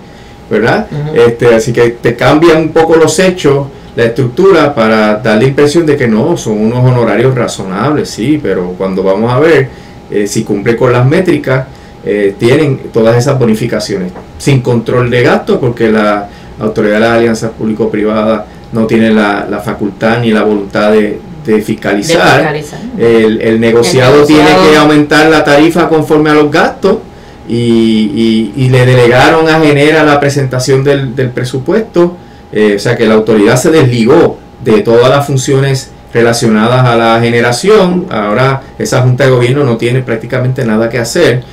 [0.50, 0.88] ¿verdad?
[1.14, 3.68] este, así que te cambian un poco los hechos,
[3.98, 8.74] la estructura, para dar la impresión de que no, son unos honorarios razonables, sí, pero
[8.78, 9.68] cuando vamos a ver
[10.10, 11.68] eh, si cumple con las métricas,
[12.06, 16.30] eh, tienen todas esas bonificaciones sin control de gasto porque la
[16.60, 21.20] autoridad de las alianzas público-privadas no tiene la, facultad ni la voluntad de,
[21.64, 22.56] fiscalizar.
[22.98, 27.00] El, negociado tiene que aumentar la tarifa conforme a los gastos
[27.48, 32.16] y, le delegaron a Genera la presentación del, presupuesto.
[32.52, 37.20] Eh, o sea que la autoridad se desligó de todas las funciones relacionadas a la
[37.20, 38.06] generación.
[38.10, 41.44] Ahora esa Junta de Gobierno no tiene prácticamente nada que hacer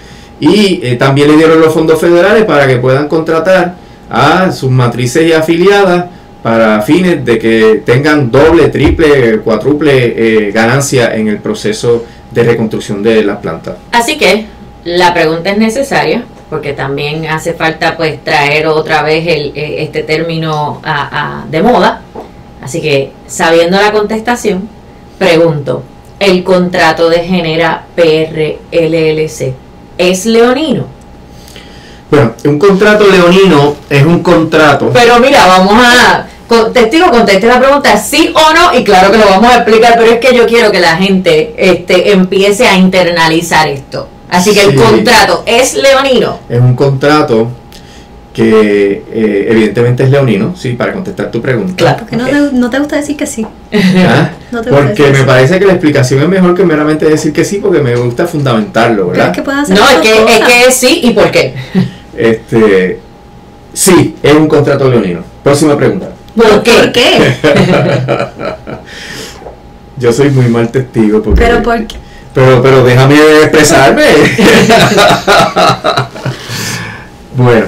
[0.40, 3.74] y eh, también le dieron los fondos federales para que puedan contratar
[4.10, 6.06] a sus matrices y afiliadas
[6.42, 13.02] para fines de que tengan doble, triple, cuádruple eh, ganancia en el proceso de reconstrucción
[13.02, 13.76] de la planta.
[13.92, 14.46] Así que
[14.84, 20.02] la pregunta es necesaria porque también hace falta pues traer otra vez el, eh, este
[20.02, 20.80] término
[21.50, 22.02] de moda.
[22.62, 24.68] Así que sabiendo la contestación,
[25.18, 25.82] pregunto,
[26.20, 29.65] ¿el contrato de Genera PRLLC
[29.98, 30.86] es leonino.
[32.10, 34.90] Bueno, un contrato leonino es un contrato.
[34.92, 36.26] Pero mira, vamos a.
[36.72, 40.12] testigo conteste la pregunta sí o no y claro que lo vamos a explicar, pero
[40.12, 44.08] es que yo quiero que la gente este, empiece a internalizar esto.
[44.28, 46.40] Así que el contrato es leonino.
[46.48, 47.48] Es un contrato
[48.36, 51.72] que eh, evidentemente es leonino, sí, para contestar tu pregunta.
[51.74, 51.96] Claro.
[52.00, 52.30] Porque no ok.
[52.30, 53.46] te, no te gusta decir que sí.
[54.06, 54.32] ¿Ah?
[54.52, 57.60] No te Porque me parece que la explicación es mejor que meramente decir que sí,
[57.62, 59.28] porque me gusta fundamentarlo, Pero ¿verdad?
[59.30, 59.36] es
[59.68, 61.54] que No, es que, es que es sí y por qué.
[62.14, 63.00] Este,
[63.72, 65.20] sí, es un contrato leonino.
[65.42, 66.10] Próxima pregunta.
[66.36, 66.72] ¿Por qué?
[66.72, 67.36] ¿Por qué?
[69.96, 71.96] Yo soy muy mal testigo porque Pero por qué.
[72.34, 73.14] Pero, pero déjame
[73.44, 74.04] expresarme.
[77.34, 77.64] bueno,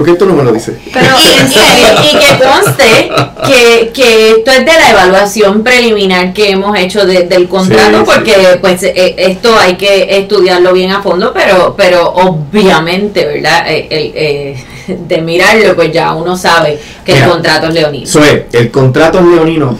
[0.00, 0.76] ¿por qué tú no me lo dices?
[0.92, 3.10] Pero y, que conste
[3.46, 8.04] que, que esto es de la evaluación preliminar que hemos hecho de- del contrato, Sí,
[8.06, 8.12] sí.
[8.14, 13.64] porque pues eh, esto hay que estudiarlo bien a fondo, pero pero obviamente, ¿verdad?
[13.68, 14.64] Eh, el, eh,
[15.06, 18.04] de mirarlo, pues ya uno sabe que Mira, el contrato es leonino.
[18.04, 19.78] Es, el contrato es leonino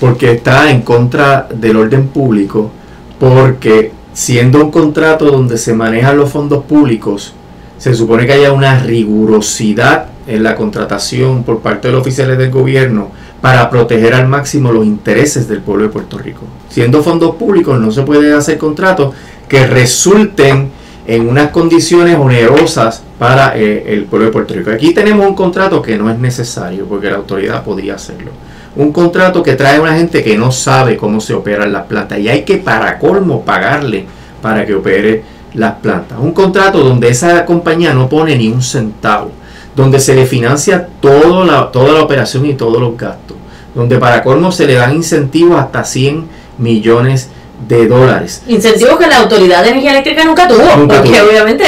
[0.00, 2.70] porque está en contra del orden público,
[3.18, 7.34] porque siendo un contrato donde se manejan los fondos públicos,
[7.78, 12.50] se supone que haya una rigurosidad en la contratación por parte de los oficiales del
[12.50, 13.10] gobierno
[13.40, 16.42] para proteger al máximo los intereses del pueblo de Puerto Rico.
[16.68, 19.14] Siendo fondos públicos no se puede hacer contratos
[19.48, 20.70] que resulten
[21.06, 24.70] en unas condiciones onerosas para eh, el pueblo de Puerto Rico.
[24.70, 28.30] Aquí tenemos un contrato que no es necesario porque la autoridad podría hacerlo.
[28.76, 32.18] Un contrato que trae a una gente que no sabe cómo se operan las plantas
[32.18, 34.04] y hay que para colmo pagarle
[34.42, 35.22] para que opere
[35.54, 36.18] las plantas.
[36.20, 39.30] Un contrato donde esa compañía no pone ni un centavo,
[39.74, 43.36] donde se le financia todo la, toda la operación y todos los gastos,
[43.74, 46.26] donde para colmo se le dan incentivos hasta 100
[46.58, 47.28] millones
[47.68, 48.42] de dólares.
[48.46, 51.28] Incentivos que la Autoridad de Energía Eléctrica nunca tuvo, Nunca porque tuvo.
[51.28, 51.64] obviamente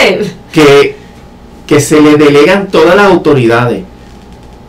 [0.52, 0.96] que,
[1.66, 3.82] que se le delegan todas las autoridades.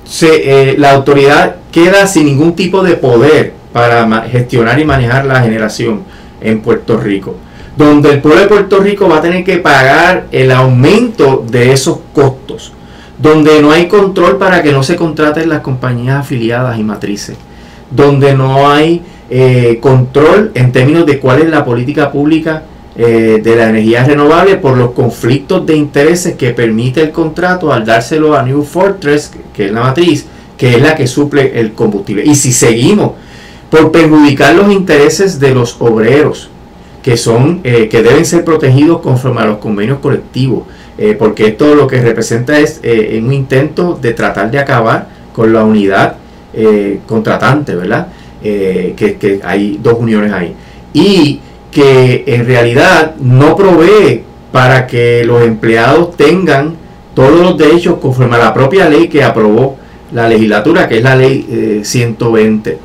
[0.04, 5.42] Se, eh, la autoridad queda sin ningún tipo de poder para gestionar y manejar la
[5.42, 6.04] generación
[6.42, 7.36] en Puerto Rico.
[7.76, 12.00] Donde el pueblo de Puerto Rico va a tener que pagar el aumento de esos
[12.14, 12.74] costos.
[13.18, 17.38] Donde no hay control para que no se contraten las compañías afiliadas y matrices.
[17.90, 22.64] Donde no hay eh, control en términos de cuál es la política pública
[22.94, 27.86] eh, de la energía renovable por los conflictos de intereses que permite el contrato al
[27.86, 30.26] dárselo a New Fortress, que es la matriz,
[30.58, 32.26] que es la que suple el combustible.
[32.26, 33.14] Y si seguimos
[33.70, 36.50] por perjudicar los intereses de los obreros,
[37.02, 40.64] que son eh, que deben ser protegidos conforme a los convenios colectivos,
[40.98, 45.52] eh, porque esto lo que representa es eh, un intento de tratar de acabar con
[45.52, 46.16] la unidad
[46.54, 48.08] eh, contratante, ¿verdad?
[48.42, 50.56] Que, que hay dos uniones ahí.
[50.94, 51.40] Y
[51.70, 56.76] que en realidad no provee para que los empleados tengan
[57.14, 59.78] todos los derechos conforme a la propia ley que aprobó
[60.12, 62.78] la legislatura, que es la ley eh, 120,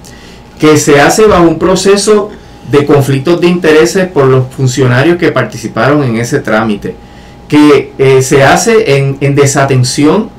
[0.59, 2.31] que se hace bajo un proceso
[2.71, 6.95] de conflictos de intereses por los funcionarios que participaron en ese trámite,
[7.49, 10.31] que eh, se hace en, en desatención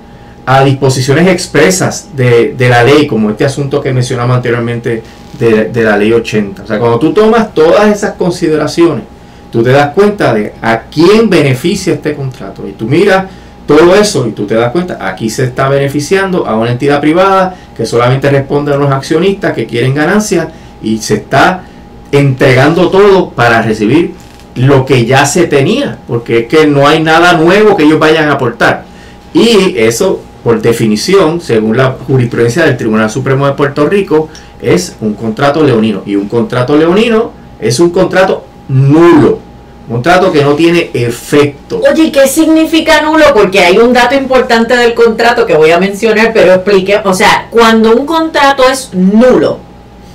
[0.46, 5.04] a disposiciones expresas de, de la ley, como este asunto que mencionamos anteriormente
[5.38, 6.64] de, de la ley 80.
[6.64, 9.04] O sea, cuando tú tomas todas esas consideraciones,
[9.52, 12.68] tú te das cuenta de a quién beneficia este contrato.
[12.68, 13.26] Y tú miras
[13.66, 17.54] todo eso y tú te das cuenta, aquí se está beneficiando a una entidad privada
[17.76, 20.48] que solamente responde a unos accionistas que quieren ganancias
[20.82, 21.64] y se está
[22.12, 24.14] entregando todo para recibir
[24.56, 28.30] lo que ya se tenía, porque es que no hay nada nuevo que ellos vayan
[28.30, 28.86] a aportar.
[29.34, 34.30] Y eso, por definición, según la jurisprudencia del Tribunal Supremo de Puerto Rico,
[34.62, 36.02] es un contrato leonino.
[36.06, 39.40] Y un contrato leonino es un contrato nulo,
[39.88, 41.82] un contrato que no tiene efecto.
[41.92, 43.26] Oye, ¿y ¿qué significa nulo?
[43.36, 47.48] Porque hay un dato importante del contrato que voy a mencionar, pero explique, o sea,
[47.52, 49.60] cuando un contrato es nulo,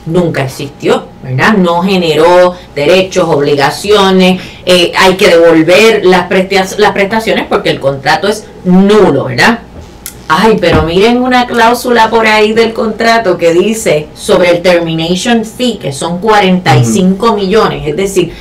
[0.07, 1.55] nunca existió, ¿verdad?
[1.55, 6.29] No generó derechos, obligaciones, eh, hay que devolver las,
[6.79, 9.61] las prestaciones porque el contrato es nulo, ¿verdad?
[10.29, 15.79] Ay, pero miren una cláusula por ahí del contrato que dice sobre el termination fee,
[15.79, 18.33] que son 45 millones, es decir,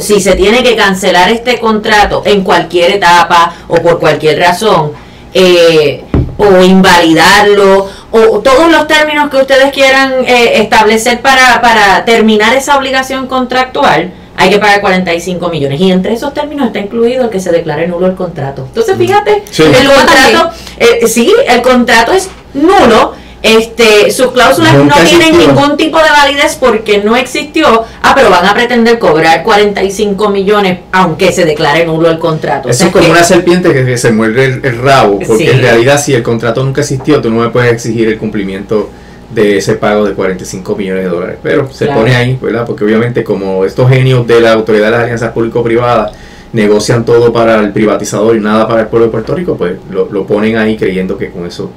[0.00, 4.92] si se tiene que cancelar este contrato en cualquier etapa o por cualquier razón,
[5.32, 6.04] eh,
[6.36, 12.76] o invalidarlo, o todos los términos que ustedes quieran eh, establecer para, para terminar esa
[12.78, 15.80] obligación contractual, hay que pagar 45 millones.
[15.80, 18.64] Y entre esos términos está incluido el que se declare nulo el contrato.
[18.66, 19.64] Entonces, fíjate, Sí.
[19.64, 25.76] el El contrato, eh, sí, el contrato es nulo este, sus cláusulas no tienen ningún
[25.76, 27.84] tipo de validez porque no existió.
[28.02, 32.68] Ah, pero van a pretender cobrar 45 millones aunque se declare nulo el contrato.
[32.68, 35.18] O Eso sea, es como que- una serpiente que, que se muerde el, el rabo,
[35.20, 35.50] porque Sí.
[35.50, 38.90] en realidad si el contrato nunca existió, tú no me puedes exigir el cumplimiento
[39.34, 41.36] de ese pago de 45 millones de dólares.
[41.42, 42.00] Pero se Claro.
[42.00, 42.64] pone ahí, ¿verdad?
[42.66, 46.12] Porque obviamente como estos genios de la Autoridad de las Alianzas Público-Privadas
[46.52, 50.08] negocian todo para el privatizador y nada para el pueblo de Puerto Rico, pues lo,
[50.10, 51.70] lo ponen ahí creyendo que con eso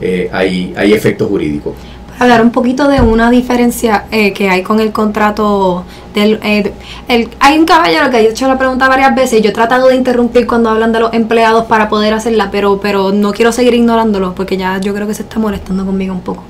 [0.00, 1.74] eh, hay, hay efectos jurídicos.
[2.18, 5.84] hablar un poquito de una diferencia eh, que hay con el contrato
[6.16, 6.72] eh,
[7.08, 9.96] el- hay un caballero que ha hecho la pregunta varias veces yo he tratado de
[9.96, 14.34] interrumpir cuando hablan de los empleados para poder hacerla pero pero no quiero seguir ignorándolo
[14.34, 16.44] porque ya yo creo que se está molestando conmigo un poco.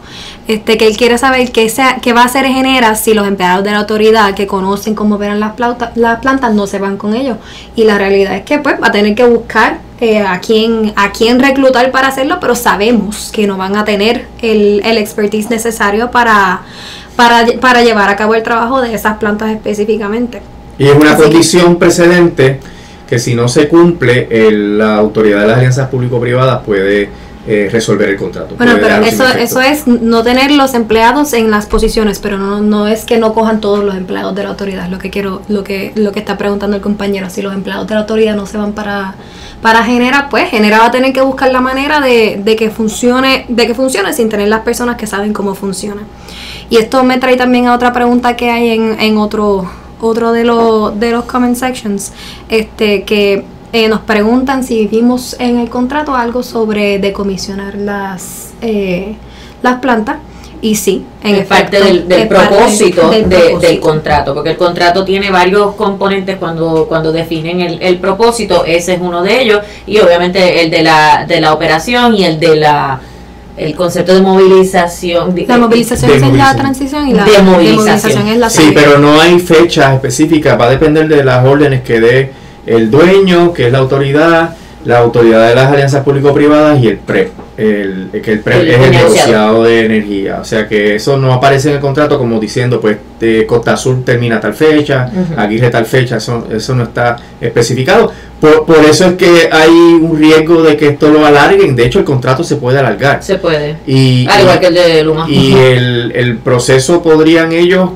[0.46, 3.64] Este que él quiere saber qué sea qué va a hacer Genera si los empleados
[3.64, 7.14] de la autoridad que conocen cómo operan las, plauta- las plantas no se van con
[7.14, 7.36] ellos.
[7.74, 11.10] Y la realidad es que pues va a tener que buscar eh, a quién a
[11.10, 16.10] quién reclutar para hacerlo, pero sabemos que no van a tener el, el expertise necesario
[16.10, 16.60] para,
[17.16, 20.42] para, para llevar a cabo el trabajo de esas plantas específicamente.
[20.78, 22.60] Y es una Así que- condición precedente
[23.08, 27.08] que si no se cumple, el- la autoridad de las alianzas público-privadas puede
[27.48, 28.56] eh, resolver el contrato.
[28.56, 32.88] Bueno, pero eso, eso es no tener los empleados en las posiciones, pero no, no
[32.88, 35.92] es que no cojan todos los empleados de la autoridad, lo que quiero, lo que,
[35.94, 37.30] lo que está preguntando el compañero.
[37.30, 39.14] Si los empleados de la autoridad no se van para,
[39.62, 43.44] para Genera, pues Genera va a tener que buscar la manera de, de que funcione,
[43.48, 46.02] de que funcione sin tener las personas que saben cómo funciona.
[46.70, 50.44] Y esto me trae también a otra pregunta que hay en, en otro, otro de
[50.44, 52.12] los de los comment sections,
[52.48, 59.14] este que eh, nos preguntan si vimos en el contrato algo sobre decomisionar las eh,
[59.62, 60.16] las plantas
[60.62, 63.80] y sí, en es parte efecto, del, del es parte propósito, del de- del propósito.
[63.86, 69.00] contrato, porque el contrato tiene varios componentes cuando, cuando definen el, el propósito, ese es
[69.00, 72.98] uno de ellos, y obviamente el de la, de la operación y el de la
[73.56, 75.34] el concepto de movilización.
[75.34, 76.56] de- La movilización De es la movilización.
[76.60, 78.28] transición y la Demovilización.
[78.28, 82.00] es la Sí, pero no hay fechas específicas, va a depender de las órdenes que
[82.00, 82.32] dé
[82.66, 87.30] el dueño, que es la autoridad, la autoridad de las alianzas público-privadas y el PREP.
[87.56, 90.38] El, que el El es el negociado de energía.
[90.42, 94.04] O sea que eso no aparece en el contrato como diciendo, pues, de Costa Azul
[94.04, 95.40] termina tal fecha, Ujú.
[95.40, 98.12] Aguirre tal fecha, eso, eso no está especificado.
[98.40, 101.74] Por, por eso es que hay un riesgo de que esto lo alarguen.
[101.74, 103.22] De hecho, el contrato se puede alargar.
[103.22, 103.76] Se puede.
[103.86, 105.26] Y, Al y- igual que el de Luma.
[105.26, 107.88] y el, el proceso podrían ellos,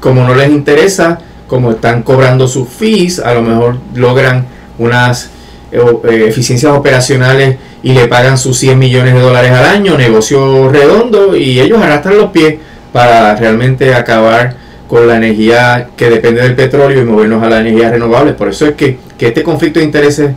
[0.00, 4.44] como no les interesa, como están cobrando sus fees, a lo mejor logran
[4.78, 5.30] unas
[5.72, 7.56] eh, eh, eficiencias operacionales
[7.86, 12.18] y le pagan sus 100 millones de dólares al año, negocio redondo, y ellos arrastran
[12.18, 12.56] los pies
[12.92, 14.56] para realmente acabar
[14.88, 18.32] con la energía que depende del petróleo y movernos a la energía renovable.
[18.32, 20.32] Por eso es que, que este conflicto de intereses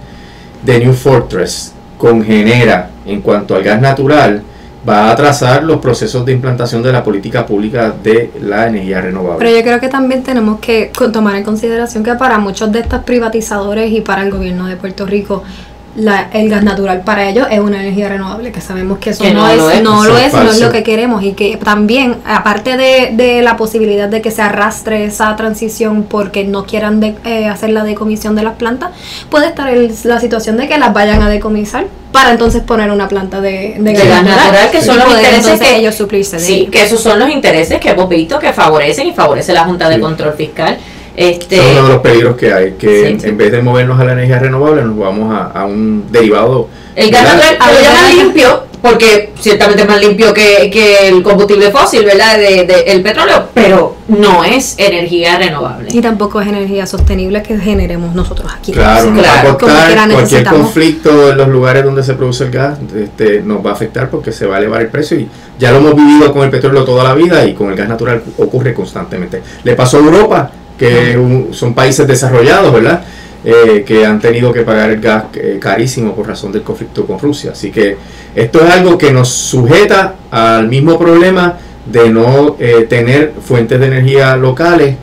[0.64, 4.44] de New Fortress con Genera en cuanto al gas natural
[4.88, 9.40] va a atrasar los procesos de implantación de la política pública de la energía renovable.
[9.40, 13.04] Pero yo creo que también tenemos que tomar en consideración que para muchos de estos
[13.04, 15.44] privatizadores y para el gobierno de Puerto Rico,
[15.96, 19.34] la- el gas natural para ellos es una energía renovable, que sabemos que eso Que
[19.34, 19.82] no, no es, lo es.
[19.84, 23.58] no lo es no es lo que queremos y que también, aparte de, de la
[23.58, 28.36] posibilidad de que se arrastre esa transición porque no quieran de- eh, hacer la decomisión
[28.36, 28.92] de las plantas,
[29.30, 33.08] puede estar el- la situación de que las vayan a decomisar para entonces poner una
[33.08, 36.42] planta de, de de gas natural, que son los poder intereses que ellos suplirse de
[36.44, 36.72] Sí, ello.
[36.72, 39.96] que esos son los intereses que hemos visto que favorecen y favorece la Junta de
[39.96, 40.02] Sí.
[40.02, 40.78] Control Fiscal.
[41.20, 43.28] Este, es uno de los peligros que hay, que Sí, en, sí.
[43.28, 46.68] en vez de movernos a la energía renovable nos vamos a, a un derivado.
[46.96, 48.24] el gas natural A lo ver, llaman ¿verdad?
[48.24, 52.38] limpio, porque ciertamente es más limpio que, que el combustible fósil, ¿verdad?
[52.38, 55.90] De, de- el petróleo, pero no es energía renovable.
[55.92, 58.72] Y tampoco es energía sostenible que generemos nosotros aquí.
[58.72, 62.46] Claro, nos va a Claro, costar quiera cualquier conflicto en los lugares donde se produce
[62.46, 65.28] el gas, este, nos va a afectar porque se va a elevar el precio y
[65.60, 68.24] ya lo hemos vivido con el petróleo toda la vida y con el gas natural
[68.38, 69.42] ocurre constantemente.
[69.66, 73.04] Le pasó a Europa, que un- son países desarrollados, ¿verdad?
[73.46, 77.20] Eh, que han tenido que pagar el gas eh, carísimo por razón del conflicto con
[77.20, 77.52] Rusia.
[77.52, 77.98] Así que
[78.36, 83.86] esto es algo que nos sujeta al mismo problema de no eh, tener fuentes de
[83.88, 84.96] energía locales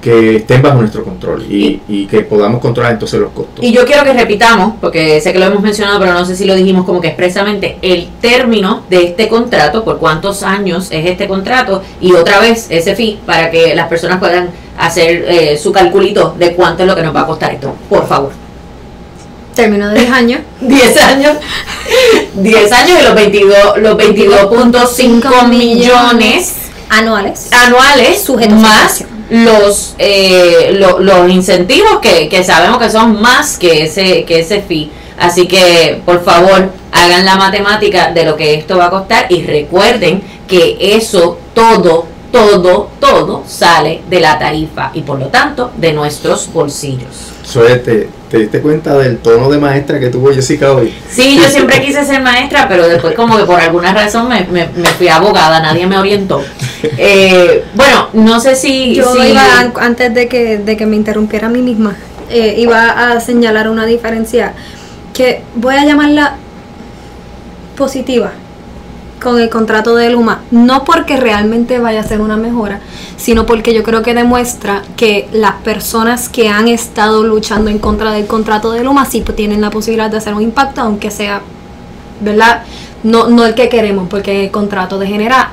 [0.00, 3.64] que estén bajo nuestro control y, y que podamos controlar entonces los costos.
[3.64, 6.44] Y yo quiero que repitamos, porque sé que lo hemos mencionado, pero no sé si
[6.44, 11.28] lo dijimos como que expresamente, el término de este contrato, por cuántos años es este
[11.28, 14.48] contrato, y otra vez ese fee, para que las personas puedan
[14.78, 17.74] hacer eh, su calculito de cuánto es lo que nos va a costar esto.
[17.88, 18.30] Por favor.
[19.54, 20.40] Término de 10 años.
[20.60, 21.36] 10 años.
[22.34, 26.54] 10 años y los 22 los 22.5 millones
[26.88, 27.48] anuales.
[27.52, 33.84] anuales Sujetos más los eh, lo- los incentivos que, que sabemos que son más que
[33.84, 38.78] ese que ese fee Así que, por favor, hagan la matemática de lo que esto
[38.78, 45.02] va a costar y recuerden que eso todo, todo, todo sale de la tarifa y
[45.02, 47.30] por lo tanto de nuestros bolsillos.
[47.44, 50.94] Suerte, ¿te diste cuenta del tono de maestra que tuvo Jessica hoy?
[51.10, 54.66] Sí, yo siempre quise ser maestra, pero después como que por alguna razón me, me,
[54.66, 56.42] fui abogada, nadie me orientó.
[56.82, 58.94] Eh, bueno, no sé si...
[58.94, 61.96] Yo iba, antes de que, de que me interrumpiera a mí misma,
[62.30, 64.54] eh, iba a señalar una diferencia
[65.12, 66.36] que voy a llamarla
[67.76, 68.32] positiva
[69.22, 72.80] con el contrato de Luma, no porque realmente vaya a ser una mejora,
[73.16, 78.12] sino porque yo creo que demuestra que las personas que han estado luchando en contra
[78.12, 81.40] del contrato de Luma sí tienen la posibilidad de hacer un impacto, aunque sea,
[82.20, 82.64] ¿verdad?
[83.04, 85.50] No, no el que queremos, porque el contrato de Genera,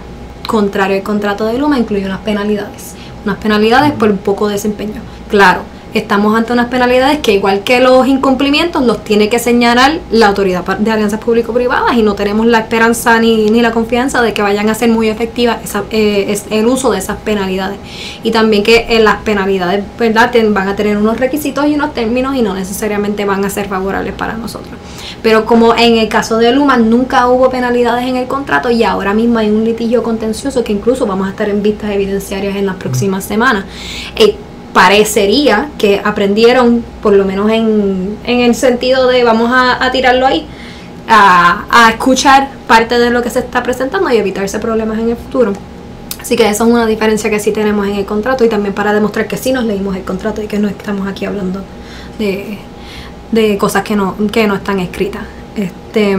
[0.47, 2.95] contrario al contrato de Luma, incluye unas penalidades.
[3.23, 5.01] Unas penalidades por poco desempeño.
[5.29, 5.61] Claro,
[5.93, 10.63] estamos ante unas penalidades que igual que los incumplimientos los tiene que señalar la autoridad
[10.77, 14.69] de alianzas público-privadas y no tenemos la esperanza ni, ni, la confianza de que vayan
[14.69, 15.57] a ser muy efectivas
[15.91, 17.77] eh, el uso de esas penalidades.
[18.23, 22.35] Y también que en las penalidades verdad van a tener unos requisitos y unos términos
[22.35, 24.73] y no necesariamente van a ser favorables para nosotros.
[25.23, 29.13] Pero como en el caso de Luma nunca hubo penalidades en el contrato y ahora
[29.13, 32.75] mismo hay un litigio contencioso que incluso vamos a estar en vistas evidenciarias en las
[32.75, 33.65] próximas semanas
[34.15, 34.35] eh,
[34.73, 40.47] parecería que aprendieron, por lo menos en, en el sentido de vamos a, tirarlo ahí,
[41.07, 45.17] a, a, escuchar parte de lo que se está presentando y evitarse problemas en el
[45.17, 45.53] futuro.
[46.21, 48.93] Así que esa es una diferencia que sí tenemos en el contrato y también para
[48.93, 51.61] demostrar que sí nos leímos el contrato y que no estamos aquí hablando
[52.19, 52.59] de,
[53.31, 55.23] de cosas que no, que no están escritas.
[55.55, 56.15] Este,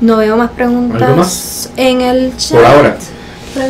[0.00, 2.58] no veo más preguntas en el chat.
[2.58, 2.96] Por ahora.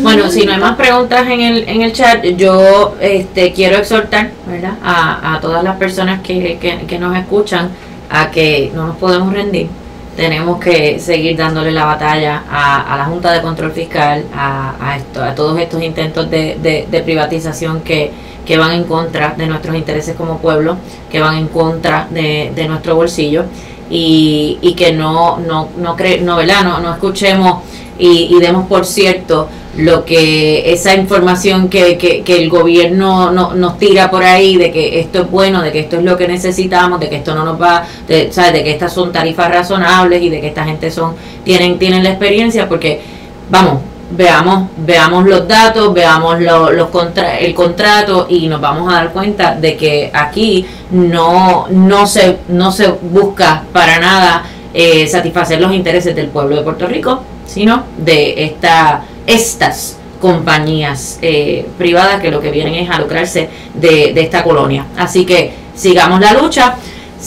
[0.02, 4.30] Bueno, si no hay más preguntas en el, en el chat, yo este, quiero exhortar
[4.46, 4.74] ¿verdad?
[4.82, 7.70] A, a todas las personas que, que, nos escuchan
[8.10, 9.68] a que no nos podemos rendir.
[10.16, 14.96] Tenemos que seguir dándole la batalla a, a la Junta de Control Fiscal, a, a,
[14.96, 18.10] esto, a todos estos intentos de, de, de privatización que,
[18.44, 20.76] que van en contra de nuestros intereses como pueblo,
[21.10, 23.44] que van en contra de, de nuestro bolsillo
[23.88, 27.62] y, y que no, no, no, cre, no, no, no escuchemos
[27.98, 33.78] y, y demos por cierto lo que esa información que, que, el gobierno no, nos
[33.78, 36.98] tira por ahí de que esto es bueno, de que esto es lo que necesitamos,
[36.98, 38.52] de que esto no nos va, de, ¿sabes?
[38.54, 41.14] de que estas son tarifas razonables y de que esta gente son
[41.44, 43.00] tienen tienen la experiencia porque
[43.48, 43.78] vamos
[44.10, 49.54] veamos veamos los datos veamos los contra, el contrato y nos vamos a dar cuenta
[49.54, 54.42] de que aquí no no se no se busca para nada
[54.74, 61.66] eh, satisfacer los intereses del pueblo de Puerto Rico sino de esta estas compañías eh,
[61.78, 64.86] privadas que lo que vienen es a lucrarse de, esta colonia.
[64.96, 66.76] Así que sigamos la lucha.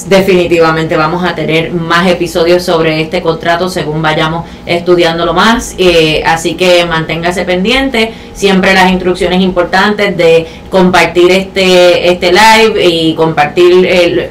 [0.08, 5.76] Definitivamente vamos a tener más episodios sobre este contrato según vayamos estudiándolo más.
[5.78, 8.12] Eh, así que manténgase pendiente.
[8.34, 14.30] Siempre las instrucciones importantes de compartir este, este live y compartir el,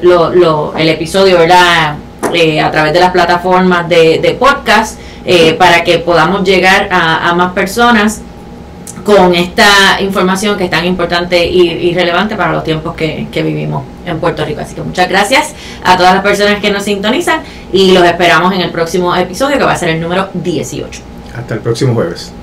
[0.77, 1.95] el episodio ¿verdad?
[2.33, 4.99] Eh, a través de las plataformas de, de podcast.
[5.25, 8.21] Eh, para que podamos llegar a, más personas
[9.05, 13.83] con esta información que es tan importante y, relevante para los tiempos que, que, vivimos
[14.05, 14.61] en Puerto Rico.
[14.61, 15.53] Así que muchas gracias
[15.83, 19.63] a todas las personas que nos sintonizan y los esperamos en el próximo episodio que
[19.63, 21.01] va a ser el número 18.
[21.35, 22.33] Hasta el próximo jueves.